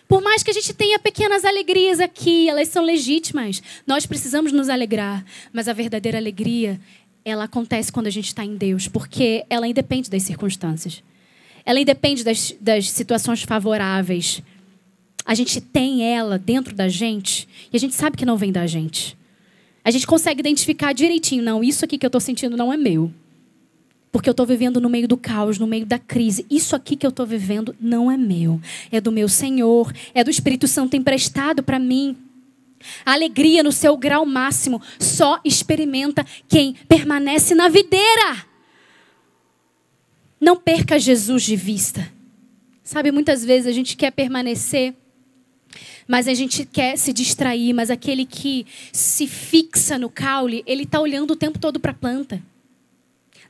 Por 0.08 0.22
mais 0.22 0.42
que 0.42 0.52
a 0.52 0.54
gente 0.54 0.74
tenha 0.74 1.00
pequenas 1.00 1.44
alegrias 1.44 2.00
aqui, 2.00 2.48
elas 2.48 2.70
são 2.70 2.84
legítimas. 2.84 3.62
Nós 3.86 4.06
precisamos 4.06 4.54
nos 4.54 4.70
alegrar. 4.70 5.26
Mas 5.52 5.68
a 5.68 5.74
verdadeira 5.74 6.18
alegria 6.18 6.80
ela 7.26 7.46
acontece 7.46 7.92
quando 7.92 8.06
a 8.06 8.12
gente 8.12 8.28
está 8.28 8.46
em 8.46 8.56
Deus, 8.56 8.88
porque 8.88 9.44
ela 9.50 9.68
independe 9.68 10.12
das 10.12 10.22
circunstâncias. 10.22 11.04
Ela 11.66 11.80
independe 11.80 12.24
das, 12.24 12.56
das 12.62 12.92
situações 12.92 13.42
favoráveis. 13.42 14.44
A 15.26 15.34
gente 15.34 15.60
tem 15.60 16.04
ela 16.04 16.38
dentro 16.38 16.76
da 16.76 16.88
gente 16.88 17.50
e 17.74 17.76
a 17.76 17.80
gente 17.80 17.96
sabe 17.96 18.16
que 18.16 18.26
não 18.26 18.38
vem 18.38 18.52
da 18.52 18.68
gente. 18.68 19.18
A 19.84 19.90
gente 19.90 20.06
consegue 20.06 20.40
identificar 20.40 20.94
direitinho, 20.94 21.44
não, 21.44 21.64
isso 21.64 21.84
aqui 21.84 21.98
que 21.98 22.06
eu 22.06 22.10
estou 22.10 22.22
sentindo 22.22 22.56
não 22.56 22.72
é 22.72 22.78
meu. 22.78 23.12
Porque 24.12 24.30
eu 24.30 24.32
estou 24.32 24.46
vivendo 24.46 24.80
no 24.80 24.90
meio 24.90 25.08
do 25.08 25.18
caos, 25.18 25.58
no 25.58 25.68
meio 25.68 25.86
da 25.86 25.98
crise. 26.00 26.46
Isso 26.50 26.76
aqui 26.76 26.96
que 26.96 27.06
eu 27.06 27.10
estou 27.10 27.26
vivendo 27.26 27.76
não 27.82 28.10
é 28.10 28.16
meu. 28.16 28.62
É 28.92 29.02
do 29.02 29.12
meu 29.12 29.28
Senhor, 29.28 29.92
é 30.14 30.24
do 30.24 30.30
Espírito 30.30 30.68
Santo 30.68 30.96
emprestado 30.96 31.64
para 31.64 31.80
mim. 31.80 32.16
A 33.06 33.14
alegria 33.14 33.64
no 33.64 33.72
seu 33.72 33.98
grau 33.98 34.26
máximo 34.26 34.82
só 35.00 35.40
experimenta 35.44 36.26
quem 36.48 36.74
permanece 36.88 37.56
na 37.56 37.68
videira. 37.68 38.46
Não 40.40 40.56
perca 40.56 41.00
Jesus 41.00 41.44
de 41.44 41.56
vista. 41.56 42.12
Sabe, 42.84 43.12
muitas 43.12 43.44
vezes 43.44 43.68
a 43.68 43.72
gente 43.72 43.98
quer 43.98 44.12
permanecer, 44.12 44.94
mas 46.08 46.28
a 46.28 46.34
gente 46.34 46.66
quer 46.66 46.98
se 46.98 47.12
distrair, 47.12 47.74
mas 47.74 47.90
aquele 47.90 48.26
que 48.26 48.66
se 48.92 49.26
fixa 49.26 49.98
no 49.98 50.10
caule, 50.10 50.64
ele 50.68 50.84
está 50.84 51.00
olhando 51.00 51.32
o 51.32 51.36
tempo 51.36 51.58
todo 51.58 51.80
para 51.80 51.92
a 51.92 51.96
planta. 51.96 52.44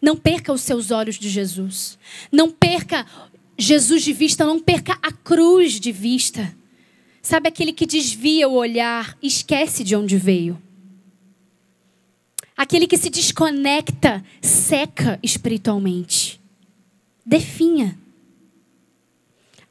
Não 0.01 0.15
perca 0.15 0.53
os 0.53 0.61
seus 0.61 0.91
olhos 0.91 1.19
de 1.19 1.29
Jesus. 1.29 1.97
Não 2.31 2.49
perca 2.49 3.05
Jesus 3.57 4.03
de 4.03 4.13
vista, 4.13 4.45
não 4.45 4.59
perca 4.59 4.97
a 5.01 5.11
cruz 5.11 5.79
de 5.79 5.91
vista. 5.91 6.55
Sabe 7.25 7.49
aquele 7.49 7.73
que 7.73 7.87
desvia 7.87 8.47
o 8.47 8.53
olhar, 8.53 9.17
esquece 9.19 9.83
de 9.83 9.95
onde 9.95 10.15
veio. 10.15 10.61
Aquele 12.55 12.85
que 12.85 12.99
se 12.99 13.09
desconecta, 13.09 14.23
seca 14.39 15.19
espiritualmente. 15.23 16.39
Definha. 17.25 17.97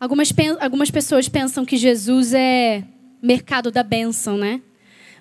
Algumas, 0.01 0.35
algumas 0.59 0.90
pessoas 0.90 1.29
pensam 1.29 1.64
que 1.64 1.77
Jesus 1.77 2.35
é 2.35 2.83
mercado 3.23 3.71
da 3.71 3.85
bênção, 3.85 4.37
né? 4.37 4.61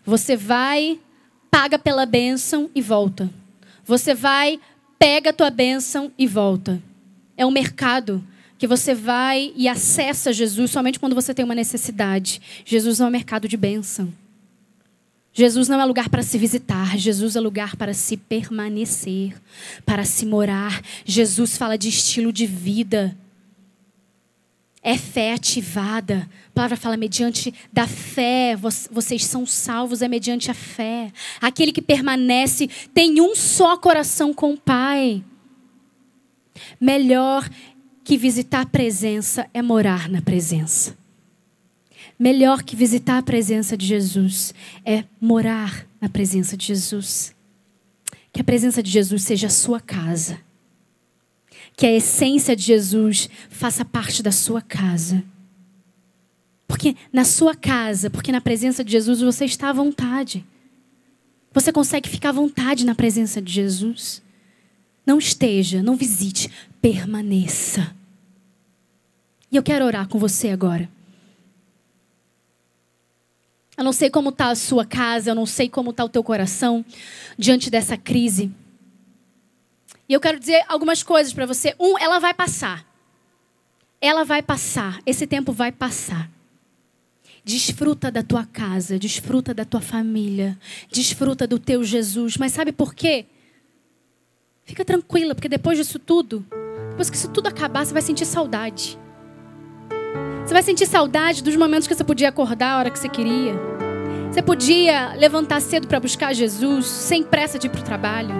Você 0.04 0.36
vai, 0.36 1.00
paga 1.52 1.78
pela 1.78 2.04
bênção 2.04 2.67
e 2.74 2.82
volta. 2.82 3.30
Você 3.86 4.15
vai, 4.15 4.60
pega 4.98 5.30
a 5.30 5.34
tua 5.34 5.52
bênção 5.52 6.12
e 6.17 6.26
volta. 6.26 6.82
É 7.38 7.46
um 7.46 7.52
mercado 7.52 8.24
que 8.63 8.67
você 8.67 8.95
vai 8.95 9.52
e 9.58 9.67
acessa 9.67 10.32
Jesus 10.32 10.71
somente 10.71 10.97
quando 10.97 11.13
você 11.13 11.34
tem 11.34 11.43
uma 11.43 11.54
necessidade. 11.54 12.41
Jesus 12.63 13.02
é 13.02 13.06
um 13.06 13.10
mercado 13.10 13.45
de 13.45 13.58
bênção. 13.58 14.13
Jesus 15.34 15.67
não 15.67 15.82
é 15.82 15.84
lugar 15.84 16.08
para 16.08 16.23
se 16.23 16.38
visitar, 16.38 16.97
Jesus 16.97 17.36
é 17.36 17.41
lugar 17.41 17.76
para 17.76 17.93
se 17.93 18.15
permanecer, 18.15 19.36
para 19.86 20.06
se 20.06 20.26
morar. 20.26 20.82
Jesus 21.04 21.58
fala 21.58 21.78
de 21.78 21.89
estilo 21.89 22.32
de 22.32 22.45
vida. 22.45 23.17
É 24.82 24.97
fé 24.97 25.34
ativada. 25.34 26.30
A 26.47 26.52
palavra 26.54 26.78
fala 26.78 26.95
mediante 26.95 27.54
da 27.69 27.86
fé, 27.86 28.56
vocês 28.89 29.26
são 29.26 29.45
salvos, 29.45 30.02
é 30.02 30.08
mediante 30.08 30.49
a 30.49 30.54
fé. 30.54 31.12
Aquele 31.41 31.73
que 31.73 31.82
permanece 31.82 32.69
tem 32.93 33.19
um 33.19 33.36
só 33.36 33.76
coração 33.76 34.34
com 34.34 34.54
o 34.54 34.58
Pai. 34.58 35.21
Melhor 36.80 37.49
que 38.03 38.17
visitar 38.17 38.61
a 38.61 38.65
presença 38.65 39.47
é 39.53 39.61
morar 39.61 40.09
na 40.09 40.21
presença. 40.21 40.95
Melhor 42.19 42.63
que 42.63 42.75
visitar 42.75 43.17
a 43.17 43.23
presença 43.23 43.75
de 43.75 43.85
Jesus 43.85 44.53
é 44.85 45.05
morar 45.19 45.87
na 45.99 46.09
presença 46.09 46.55
de 46.55 46.65
Jesus. 46.65 47.33
Que 48.31 48.41
a 48.41 48.43
presença 48.43 48.83
de 48.83 48.91
Jesus 48.91 49.23
seja 49.23 49.47
a 49.47 49.49
sua 49.49 49.79
casa. 49.79 50.39
Que 51.75 51.85
a 51.85 51.91
essência 51.91 52.55
de 52.55 52.63
Jesus 52.63 53.29
faça 53.49 53.85
parte 53.85 54.21
da 54.21 54.31
sua 54.31 54.61
casa. 54.61 55.23
Porque 56.67 56.95
na 57.11 57.23
sua 57.23 57.55
casa, 57.55 58.09
porque 58.09 58.31
na 58.31 58.41
presença 58.41 58.83
de 58.83 58.91
Jesus 58.91 59.21
você 59.21 59.45
está 59.45 59.69
à 59.69 59.73
vontade. 59.73 60.45
Você 61.53 61.71
consegue 61.71 62.09
ficar 62.09 62.29
à 62.29 62.33
vontade 62.33 62.85
na 62.85 62.95
presença 62.95 63.41
de 63.41 63.51
Jesus. 63.51 64.21
Não 65.05 65.17
esteja, 65.17 65.83
não 65.83 65.95
visite, 65.95 66.49
permaneça. 66.81 67.93
E 69.51 69.55
eu 69.55 69.63
quero 69.63 69.85
orar 69.85 70.07
com 70.07 70.17
você 70.17 70.49
agora. 70.49 70.89
Eu 73.75 73.83
não 73.83 73.93
sei 73.93 74.09
como 74.09 74.29
está 74.29 74.49
a 74.49 74.55
sua 74.55 74.85
casa, 74.85 75.31
eu 75.31 75.35
não 75.35 75.45
sei 75.45 75.67
como 75.67 75.89
está 75.89 76.03
o 76.05 76.09
teu 76.09 76.23
coração 76.23 76.85
diante 77.37 77.69
dessa 77.69 77.97
crise. 77.97 78.51
E 80.07 80.13
eu 80.13 80.19
quero 80.19 80.39
dizer 80.39 80.63
algumas 80.67 81.01
coisas 81.01 81.33
para 81.33 81.45
você. 81.45 81.75
Um, 81.79 81.97
ela 81.97 82.19
vai 82.19 82.33
passar. 82.33 82.85
Ela 83.99 84.23
vai 84.23 84.41
passar. 84.41 85.01
Esse 85.05 85.25
tempo 85.25 85.51
vai 85.51 85.71
passar. 85.71 86.29
Desfruta 87.43 88.11
da 88.11 88.23
tua 88.23 88.45
casa, 88.45 88.97
desfruta 88.97 89.53
da 89.53 89.65
tua 89.65 89.81
família, 89.81 90.57
desfruta 90.91 91.45
do 91.45 91.59
teu 91.59 91.83
Jesus. 91.83 92.37
Mas 92.37 92.53
sabe 92.53 92.71
por 92.71 92.93
quê? 92.93 93.25
Fica 94.65 94.86
tranquila, 94.86 95.36
porque 95.36 95.49
depois 95.49 95.78
disso 95.78 95.99
tudo, 95.99 96.45
depois 96.89 97.10
que 97.10 97.17
isso 97.17 97.30
tudo 97.30 97.47
acabar, 97.47 97.86
você 97.86 97.91
vai 97.91 98.02
sentir 98.02 98.26
saudade. 98.26 98.97
Você 100.45 100.54
vai 100.54 100.63
sentir 100.63 100.86
saudade 100.86 101.43
dos 101.43 101.56
momentos 101.56 101.88
que 101.88 101.93
você 101.93 102.04
podia 102.04 102.30
acordar 102.30 102.71
a 102.71 102.78
hora 102.78 102.89
que 102.89 102.97
você 102.97 103.10
queria. 103.10 103.54
Você 104.32 104.41
podia 104.41 105.13
levantar 105.15 105.62
cedo 105.62 105.88
para 105.88 105.99
buscar 105.99 106.34
Jesus, 106.34 106.86
sem 106.86 107.23
pressa 107.23 107.60
de 107.60 107.67
ir 107.67 107.69
para 107.69 107.82
o 107.82 107.84
trabalho. 107.84 108.34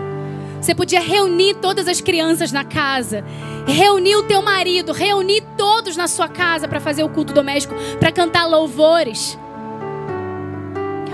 Você 0.62 0.74
podia 0.74 1.02
reunir 1.02 1.56
todas 1.56 1.90
as 1.90 2.00
crianças 2.00 2.54
na 2.54 2.64
casa, 2.64 3.24
reunir 3.68 4.16
o 4.16 4.24
teu 4.24 4.42
marido, 4.42 4.94
reunir 4.94 5.44
todos 5.58 5.98
na 5.98 6.08
sua 6.08 6.30
casa 6.30 6.70
para 6.70 6.80
fazer 6.80 7.04
o 7.04 7.10
culto 7.10 7.34
doméstico, 7.34 7.76
para 8.00 8.14
cantar 8.14 8.46
louvores. 8.46 9.38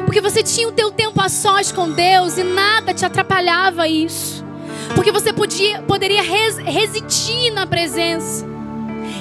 Porque 0.05 0.21
você 0.21 0.43
tinha 0.43 0.67
o 0.67 0.71
teu 0.71 0.91
tempo 0.91 1.19
a 1.19 1.29
sós 1.29 1.71
com 1.71 1.89
Deus 1.89 2.37
e 2.37 2.43
nada 2.43 2.93
te 2.93 3.05
atrapalhava 3.05 3.87
isso. 3.87 4.48
Porque 4.95 5.11
você 5.11 5.31
podia, 5.31 5.81
poderia 5.83 6.21
res, 6.21 6.57
na 7.53 7.65
presença. 7.65 8.45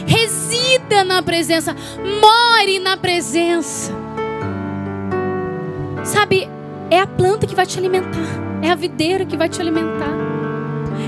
Resida 0.07 1.04
na 1.04 1.22
presença. 1.22 1.74
More 2.20 2.78
na 2.78 2.96
presença. 2.96 3.92
Sabe, 6.04 6.48
é 6.90 7.00
a 7.00 7.07
planta 7.07 7.46
que 7.46 7.54
vai 7.54 7.66
te 7.66 7.78
alimentar. 7.78 8.18
É 8.62 8.70
a 8.70 8.74
videira 8.74 9.24
que 9.24 9.37
vai 9.37 9.48
te 9.48 9.61
alimentar. 9.61 10.16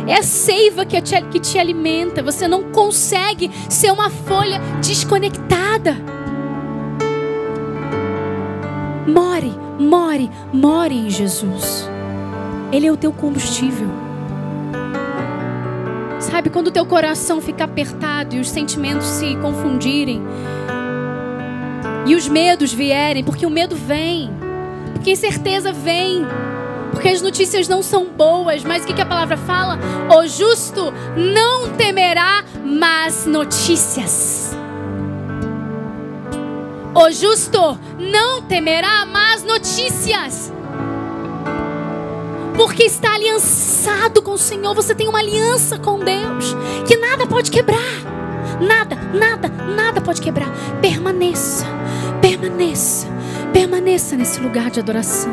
É 0.06 0.14
a 0.14 0.22
seiva 0.22 0.84
que 0.84 1.00
te, 1.00 1.20
que 1.22 1.40
te 1.40 1.58
alimenta. 1.58 2.22
Você 2.22 2.46
não 2.46 2.64
consegue 2.64 3.50
ser 3.68 3.90
uma 3.90 4.10
folha 4.10 4.60
desconectada. 4.80 5.96
More, 9.06 9.52
more, 9.78 10.30
more 10.52 10.94
em 10.94 11.10
Jesus. 11.10 11.88
Ele 12.70 12.86
é 12.86 12.92
o 12.92 12.96
teu 12.96 13.12
combustível. 13.12 14.09
Sabe, 16.20 16.50
quando 16.50 16.68
o 16.68 16.70
teu 16.70 16.84
coração 16.84 17.40
fica 17.40 17.64
apertado 17.64 18.36
e 18.36 18.40
os 18.40 18.48
sentimentos 18.48 19.06
se 19.06 19.34
confundirem, 19.36 20.22
e 22.06 22.14
os 22.14 22.28
medos 22.28 22.72
vierem, 22.72 23.24
porque 23.24 23.46
o 23.46 23.50
medo 23.50 23.74
vem, 23.74 24.30
porque 24.92 25.10
a 25.10 25.12
incerteza 25.14 25.72
vem, 25.72 26.26
porque 26.92 27.08
as 27.08 27.22
notícias 27.22 27.68
não 27.68 27.82
são 27.82 28.06
boas, 28.06 28.62
mas 28.62 28.82
o 28.82 28.86
que, 28.86 28.92
que 28.92 29.00
a 29.00 29.06
palavra 29.06 29.36
fala? 29.36 29.78
O 30.14 30.26
justo 30.26 30.92
não 31.16 31.70
temerá 31.76 32.44
más 32.64 33.26
notícias. 33.26 34.54
O 36.94 37.10
justo 37.10 37.78
não 37.98 38.42
temerá 38.42 39.06
más 39.06 39.42
notícias 39.42 40.52
porque 42.60 42.82
está 42.82 43.14
aliançado 43.14 44.20
com 44.20 44.32
o 44.32 44.38
Senhor. 44.38 44.74
Você 44.74 44.94
tem 44.94 45.08
uma 45.08 45.20
aliança 45.20 45.78
com 45.78 45.98
Deus 45.98 46.54
que 46.86 46.94
nada 46.94 47.26
pode 47.26 47.50
quebrar. 47.50 47.80
Nada, 48.60 48.96
nada, 49.14 49.48
nada 49.48 49.98
pode 50.02 50.20
quebrar. 50.20 50.50
Permaneça, 50.78 51.64
permaneça, 52.20 53.06
permaneça 53.50 54.14
nesse 54.14 54.38
lugar 54.40 54.70
de 54.70 54.78
adoração. 54.78 55.32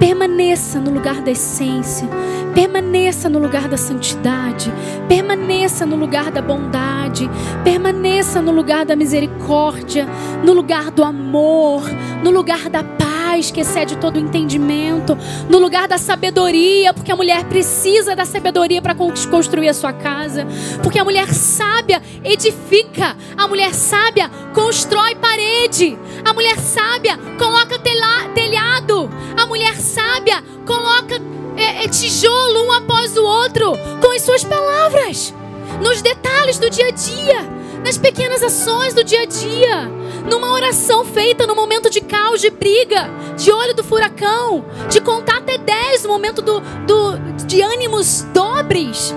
Permaneça 0.00 0.80
no 0.80 0.90
lugar 0.90 1.22
da 1.22 1.30
essência. 1.30 2.08
Permaneça 2.52 3.28
no 3.28 3.38
lugar 3.38 3.68
da 3.68 3.76
santidade. 3.76 4.72
Permaneça 5.08 5.86
no 5.86 5.94
lugar 5.94 6.32
da 6.32 6.42
bondade. 6.42 7.30
Permaneça 7.62 8.42
no 8.42 8.50
lugar 8.50 8.84
da 8.84 8.96
misericórdia. 8.96 10.04
No 10.42 10.52
lugar 10.52 10.90
do 10.90 11.04
amor. 11.04 11.84
No 12.24 12.32
lugar 12.32 12.68
da 12.68 12.82
paz 12.82 13.05
paz 13.26 13.50
que 13.50 13.60
excede 13.60 13.96
todo 13.96 14.20
entendimento, 14.20 15.18
no 15.48 15.58
lugar 15.58 15.88
da 15.88 15.98
sabedoria, 15.98 16.94
porque 16.94 17.10
a 17.10 17.16
mulher 17.16 17.44
precisa 17.46 18.14
da 18.14 18.24
sabedoria 18.24 18.80
para 18.80 18.94
construir 18.94 19.68
a 19.68 19.74
sua 19.74 19.92
casa, 19.92 20.46
porque 20.80 20.98
a 20.98 21.04
mulher 21.04 21.26
sábia 21.34 22.00
edifica, 22.22 23.16
a 23.36 23.48
mulher 23.48 23.74
sábia 23.74 24.30
constrói 24.54 25.16
parede, 25.16 25.98
a 26.24 26.32
mulher 26.32 26.56
sábia 26.58 27.18
coloca 27.36 27.80
telhado, 27.80 29.10
a 29.36 29.44
mulher 29.46 29.74
sábia 29.74 30.42
coloca 30.64 31.20
é, 31.56 31.84
é, 31.84 31.88
tijolo 31.88 32.66
um 32.66 32.72
após 32.72 33.16
o 33.16 33.24
outro 33.24 33.72
com 34.00 34.14
as 34.14 34.22
suas 34.22 34.44
palavras, 34.44 35.34
nos 35.82 36.00
detalhes 36.00 36.58
do 36.58 36.70
dia 36.70 36.86
a 36.86 36.90
dia 36.92 37.65
nas 37.84 37.98
pequenas 37.98 38.42
ações 38.42 38.94
do 38.94 39.04
dia 39.04 39.22
a 39.22 39.26
dia, 39.26 39.90
numa 40.28 40.52
oração 40.52 41.04
feita 41.04 41.46
no 41.46 41.54
momento 41.54 41.88
de 41.90 42.00
caos, 42.00 42.40
de 42.40 42.50
briga, 42.50 43.08
de 43.36 43.50
olho 43.50 43.74
do 43.74 43.84
furacão, 43.84 44.64
de 44.90 45.00
contar 45.00 45.38
até 45.38 45.58
10 45.58 46.04
no 46.04 46.08
momento 46.08 46.42
do, 46.42 46.60
do, 46.60 47.18
de 47.46 47.62
ânimos 47.62 48.22
dobres. 48.32 49.14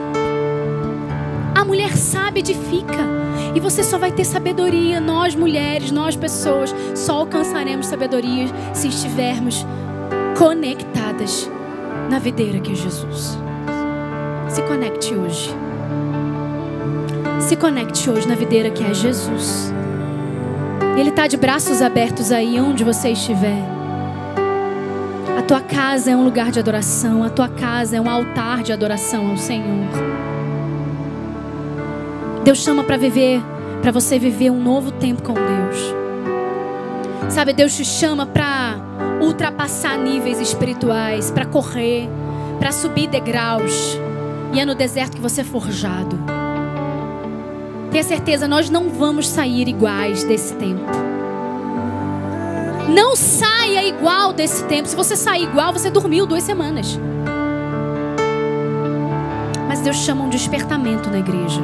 A 1.56 1.66
mulher 1.66 1.96
sabe 1.96 2.40
edifica. 2.40 3.20
E 3.56 3.60
você 3.60 3.84
só 3.84 3.98
vai 3.98 4.12
ter 4.12 4.26
sabedoria, 4.26 5.00
nós 5.00 5.34
mulheres, 5.34 5.92
nós 5.92 6.16
pessoas, 6.16 6.74
só 6.94 7.14
alcançaremos 7.14 7.88
sabedoria 7.88 8.48
se 8.74 8.88
estivermos 8.88 9.66
conectadas 10.38 11.50
na 12.10 12.20
videira 12.20 12.60
que 12.60 12.72
é 12.72 12.76
Jesus. 12.76 13.38
Se 14.50 14.62
conecte 14.64 15.14
hoje. 15.16 15.54
Se 17.40 17.56
conecte 17.56 18.10
hoje 18.10 18.28
na 18.28 18.36
videira 18.36 18.70
que 18.70 18.84
é 18.84 18.94
Jesus. 18.94 19.74
Ele 20.98 21.10
está 21.10 21.28
de 21.28 21.38
braços 21.38 21.82
abertos 21.82 22.32
aí 22.32 22.60
onde 22.60 22.84
você 22.84 23.10
estiver. 23.10 23.64
A 25.38 25.42
tua 25.42 25.62
casa 25.62 26.12
é 26.12 26.16
um 26.16 26.24
lugar 26.24 26.52
de 26.52 26.60
adoração, 26.60 27.24
a 27.24 27.30
tua 27.30 27.48
casa 27.48 27.96
é 27.96 28.02
um 28.02 28.10
altar 28.10 28.62
de 28.62 28.74
adoração 28.74 29.30
ao 29.30 29.38
Senhor. 29.38 29.88
Deus 32.44 32.58
chama 32.60 32.84
para 32.84 32.98
viver, 32.98 33.42
para 33.82 33.92
você 33.92 34.20
viver 34.20 34.50
um 34.50 34.62
novo 34.62 34.92
tempo 34.92 35.24
com 35.24 35.34
Deus. 35.34 35.96
Sabe, 37.30 37.54
Deus 37.54 37.76
te 37.76 37.86
chama 37.86 38.26
para 38.26 38.76
ultrapassar 39.22 39.98
níveis 39.98 40.42
espirituais, 40.42 41.32
para 41.32 41.46
correr, 41.46 42.10
para 42.60 42.72
subir 42.72 43.08
degraus. 43.08 43.98
E 44.54 44.60
é 44.60 44.66
no 44.66 44.76
deserto 44.76 45.16
que 45.16 45.22
você 45.22 45.42
é 45.42 45.44
forjado. 45.46 46.39
Tenha 47.92 48.04
certeza, 48.04 48.48
nós 48.48 48.70
não 48.70 48.90
vamos 48.90 49.28
sair 49.28 49.68
iguais 49.68 50.24
desse 50.24 50.54
tempo. 50.56 50.86
Não 52.90 53.16
saia 53.16 53.88
igual 53.88 54.34
desse 54.34 54.64
tempo. 54.66 54.88
Se 54.88 54.96
você 54.96 55.16
sair 55.16 55.44
igual, 55.44 55.74
você 55.74 55.90
dormiu 55.90 56.26
duas 56.26 56.44
semanas. 56.44 57.00
Mas 59.68 59.80
Deus 59.82 59.98
chama 59.98 60.24
um 60.24 60.30
despertamento 60.30 61.10
na 61.10 61.20
igreja. 61.20 61.62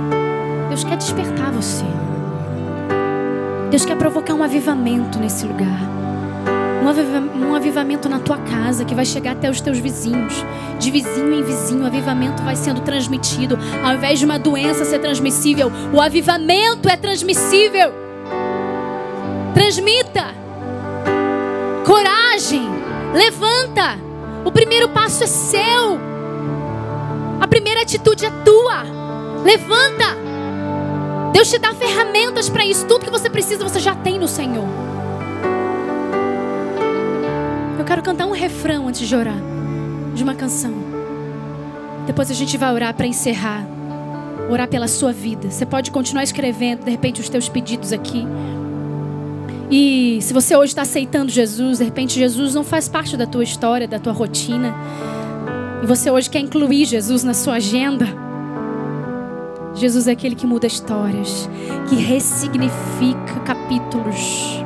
Deus 0.69 0.83
quer 0.83 0.97
despertar 0.97 1.51
você. 1.51 1.85
Deus 3.69 3.85
quer 3.85 3.97
provocar 3.97 4.33
um 4.33 4.43
avivamento 4.43 5.19
nesse 5.19 5.45
lugar. 5.45 5.94
Um 6.85 7.55
avivamento 7.55 8.07
na 8.07 8.19
tua 8.19 8.37
casa 8.37 8.85
que 8.85 8.93
vai 8.93 9.05
chegar 9.05 9.31
até 9.31 9.49
os 9.49 9.59
teus 9.59 9.79
vizinhos. 9.79 10.45
De 10.77 10.91
vizinho 10.91 11.33
em 11.33 11.41
vizinho, 11.41 11.83
o 11.83 11.87
avivamento 11.87 12.43
vai 12.43 12.55
sendo 12.55 12.81
transmitido. 12.81 13.57
Ao 13.83 13.95
invés 13.95 14.19
de 14.19 14.25
uma 14.25 14.37
doença 14.37 14.85
ser 14.85 14.99
transmissível, 14.99 15.71
o 15.91 15.99
avivamento 15.99 16.87
é 16.87 16.95
transmissível. 16.95 17.91
Transmita. 19.55 20.35
Coragem. 21.85 22.69
Levanta. 23.13 23.97
O 24.43 24.51
primeiro 24.51 24.87
passo 24.89 25.23
é 25.23 25.27
seu. 25.27 25.99
A 27.41 27.47
primeira 27.47 27.81
atitude 27.81 28.27
é 28.27 28.29
tua. 28.43 28.83
Levanta. 29.43 30.05
Deus 31.33 31.49
te 31.49 31.57
dá 31.57 31.73
ferramentas 31.73 32.47
para 32.47 32.63
isso. 32.63 32.85
Tudo 32.85 33.05
que 33.05 33.11
você 33.11 33.27
precisa, 33.27 33.63
você 33.63 33.79
já 33.79 33.95
tem 33.95 34.19
no 34.19 34.27
Senhor. 34.27 34.84
Quero 37.95 38.03
cantar 38.03 38.25
um 38.25 38.33
refrão 38.33 38.89
antes 38.89 39.07
de 39.07 39.15
orar, 39.15 39.37
de 40.13 40.21
uma 40.21 40.35
canção. 40.35 40.73
Depois 42.05 42.29
a 42.29 42.33
gente 42.33 42.57
vai 42.57 42.73
orar 42.73 42.93
para 42.93 43.07
encerrar. 43.07 43.65
Orar 44.49 44.67
pela 44.67 44.85
sua 44.85 45.13
vida. 45.13 45.49
Você 45.49 45.65
pode 45.65 45.91
continuar 45.91 46.23
escrevendo, 46.23 46.83
de 46.83 46.91
repente, 46.91 47.21
os 47.21 47.29
teus 47.29 47.47
pedidos 47.47 47.93
aqui. 47.93 48.27
E 49.71 50.19
se 50.21 50.33
você 50.33 50.57
hoje 50.57 50.71
está 50.71 50.81
aceitando 50.81 51.31
Jesus, 51.31 51.77
de 51.77 51.85
repente 51.85 52.19
Jesus 52.19 52.53
não 52.53 52.65
faz 52.65 52.89
parte 52.89 53.15
da 53.15 53.25
tua 53.25 53.45
história, 53.45 53.87
da 53.87 53.97
tua 53.97 54.11
rotina. 54.11 54.75
E 55.81 55.85
você 55.87 56.11
hoje 56.11 56.29
quer 56.29 56.39
incluir 56.39 56.83
Jesus 56.83 57.23
na 57.23 57.33
sua 57.33 57.55
agenda. 57.55 58.05
Jesus 59.73 60.09
é 60.09 60.11
aquele 60.11 60.35
que 60.35 60.45
muda 60.45 60.67
histórias, 60.67 61.49
que 61.87 61.95
ressignifica 61.95 63.39
capítulos. 63.45 64.61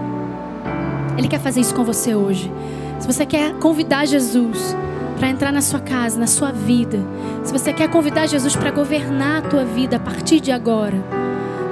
Ele 1.15 1.27
quer 1.27 1.39
fazer 1.39 1.61
isso 1.61 1.75
com 1.75 1.83
você 1.83 2.15
hoje. 2.15 2.51
Se 2.99 3.07
você 3.07 3.25
quer 3.25 3.53
convidar 3.55 4.05
Jesus 4.05 4.75
para 5.17 5.29
entrar 5.29 5.51
na 5.51 5.61
sua 5.61 5.79
casa, 5.79 6.19
na 6.19 6.27
sua 6.27 6.51
vida, 6.51 6.99
se 7.43 7.51
você 7.51 7.73
quer 7.73 7.89
convidar 7.89 8.27
Jesus 8.27 8.55
para 8.55 8.71
governar 8.71 9.39
a 9.39 9.49
tua 9.49 9.65
vida 9.65 9.97
a 9.97 9.99
partir 9.99 10.39
de 10.39 10.51
agora, 10.51 10.97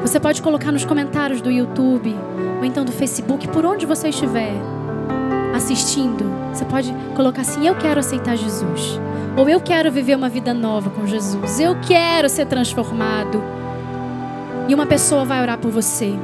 você 0.01 0.19
pode 0.19 0.41
colocar 0.41 0.71
nos 0.71 0.85
comentários 0.85 1.41
do 1.41 1.51
YouTube 1.51 2.15
ou 2.57 2.65
então 2.65 2.83
do 2.83 2.91
Facebook, 2.91 3.47
por 3.49 3.65
onde 3.65 3.85
você 3.85 4.09
estiver 4.09 4.53
assistindo, 5.53 6.25
você 6.53 6.65
pode 6.65 6.93
colocar 7.15 7.41
assim: 7.41 7.67
Eu 7.67 7.75
quero 7.75 7.99
aceitar 7.99 8.35
Jesus. 8.35 8.99
Ou 9.35 9.47
eu 9.47 9.61
quero 9.61 9.91
viver 9.91 10.15
uma 10.15 10.29
vida 10.29 10.53
nova 10.53 10.89
com 10.89 11.05
Jesus. 11.05 11.59
Eu 11.59 11.77
quero 11.81 12.27
ser 12.27 12.47
transformado. 12.47 13.43
E 14.67 14.73
uma 14.73 14.85
pessoa 14.87 15.23
vai 15.23 15.41
orar 15.41 15.59
por 15.59 15.69
você. 15.69 16.15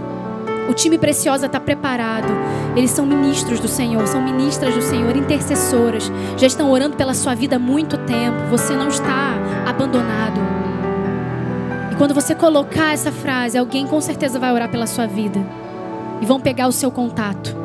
O 0.69 0.73
time 0.73 0.97
Preciosa 0.97 1.45
está 1.45 1.59
preparado. 1.59 2.31
Eles 2.75 2.91
são 2.91 3.05
ministros 3.05 3.59
do 3.59 3.67
Senhor, 3.67 4.07
são 4.07 4.21
ministras 4.21 4.73
do 4.73 4.81
Senhor, 4.81 5.15
intercessoras. 5.15 6.11
Já 6.37 6.47
estão 6.47 6.71
orando 6.71 6.95
pela 6.95 7.13
sua 7.13 7.35
vida 7.35 7.57
há 7.57 7.59
muito 7.59 7.97
tempo. 7.99 8.37
Você 8.49 8.73
não 8.73 8.87
está 8.87 9.35
abandonado. 9.65 10.39
E 11.91 11.95
quando 11.95 12.13
você 12.13 12.33
colocar 12.33 12.93
essa 12.93 13.11
frase, 13.11 13.57
alguém 13.57 13.85
com 13.85 14.01
certeza 14.01 14.39
vai 14.39 14.51
orar 14.51 14.69
pela 14.69 14.87
sua 14.87 15.05
vida. 15.05 15.39
E 16.21 16.25
vão 16.25 16.39
pegar 16.39 16.67
o 16.67 16.71
seu 16.71 16.89
contato. 16.89 17.55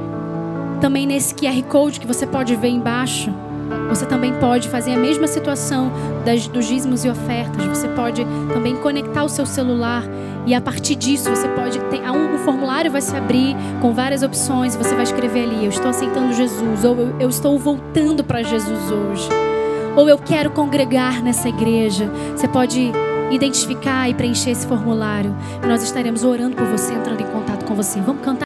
Também 0.80 1.06
nesse 1.06 1.34
QR 1.34 1.62
Code 1.62 2.00
que 2.00 2.06
você 2.06 2.26
pode 2.26 2.54
ver 2.56 2.68
embaixo. 2.68 3.32
Você 3.88 4.06
também 4.06 4.32
pode 4.34 4.68
fazer 4.68 4.94
a 4.94 4.98
mesma 4.98 5.26
situação 5.26 5.90
das, 6.24 6.46
dos 6.46 6.66
dízimos 6.66 7.04
e 7.04 7.10
ofertas. 7.10 7.64
Você 7.66 7.88
pode 7.88 8.24
também 8.52 8.76
conectar 8.76 9.24
o 9.24 9.28
seu 9.28 9.46
celular 9.46 10.04
e 10.46 10.54
a 10.54 10.60
partir 10.60 10.94
disso 10.94 11.28
você 11.28 11.48
pode 11.48 11.78
ter 11.90 12.00
um, 12.10 12.34
um 12.34 12.38
formulário 12.38 12.90
vai 12.90 13.02
se 13.02 13.14
abrir 13.14 13.56
com 13.80 13.92
várias 13.92 14.22
opções. 14.22 14.76
Você 14.76 14.94
vai 14.94 15.04
escrever 15.04 15.44
ali: 15.44 15.64
eu 15.64 15.70
estou 15.70 15.90
aceitando 15.90 16.32
Jesus 16.32 16.84
ou 16.84 16.96
eu, 16.96 17.16
eu 17.20 17.28
estou 17.28 17.58
voltando 17.58 18.24
para 18.24 18.42
Jesus 18.42 18.90
hoje 18.90 19.28
ou 19.98 20.08
eu 20.08 20.16
quero 20.16 20.50
congregar 20.50 21.22
nessa 21.22 21.48
igreja. 21.48 22.08
Você 22.36 22.46
pode 22.46 22.92
identificar 23.30 24.08
e 24.08 24.14
preencher 24.14 24.50
esse 24.50 24.66
formulário. 24.66 25.34
Nós 25.66 25.82
estaremos 25.82 26.22
orando 26.22 26.56
por 26.56 26.66
você, 26.66 26.94
entrando 26.94 27.20
em 27.20 27.26
contato 27.26 27.64
com 27.64 27.74
você. 27.74 28.00
Vamos 28.00 28.22
cantar. 28.22 28.44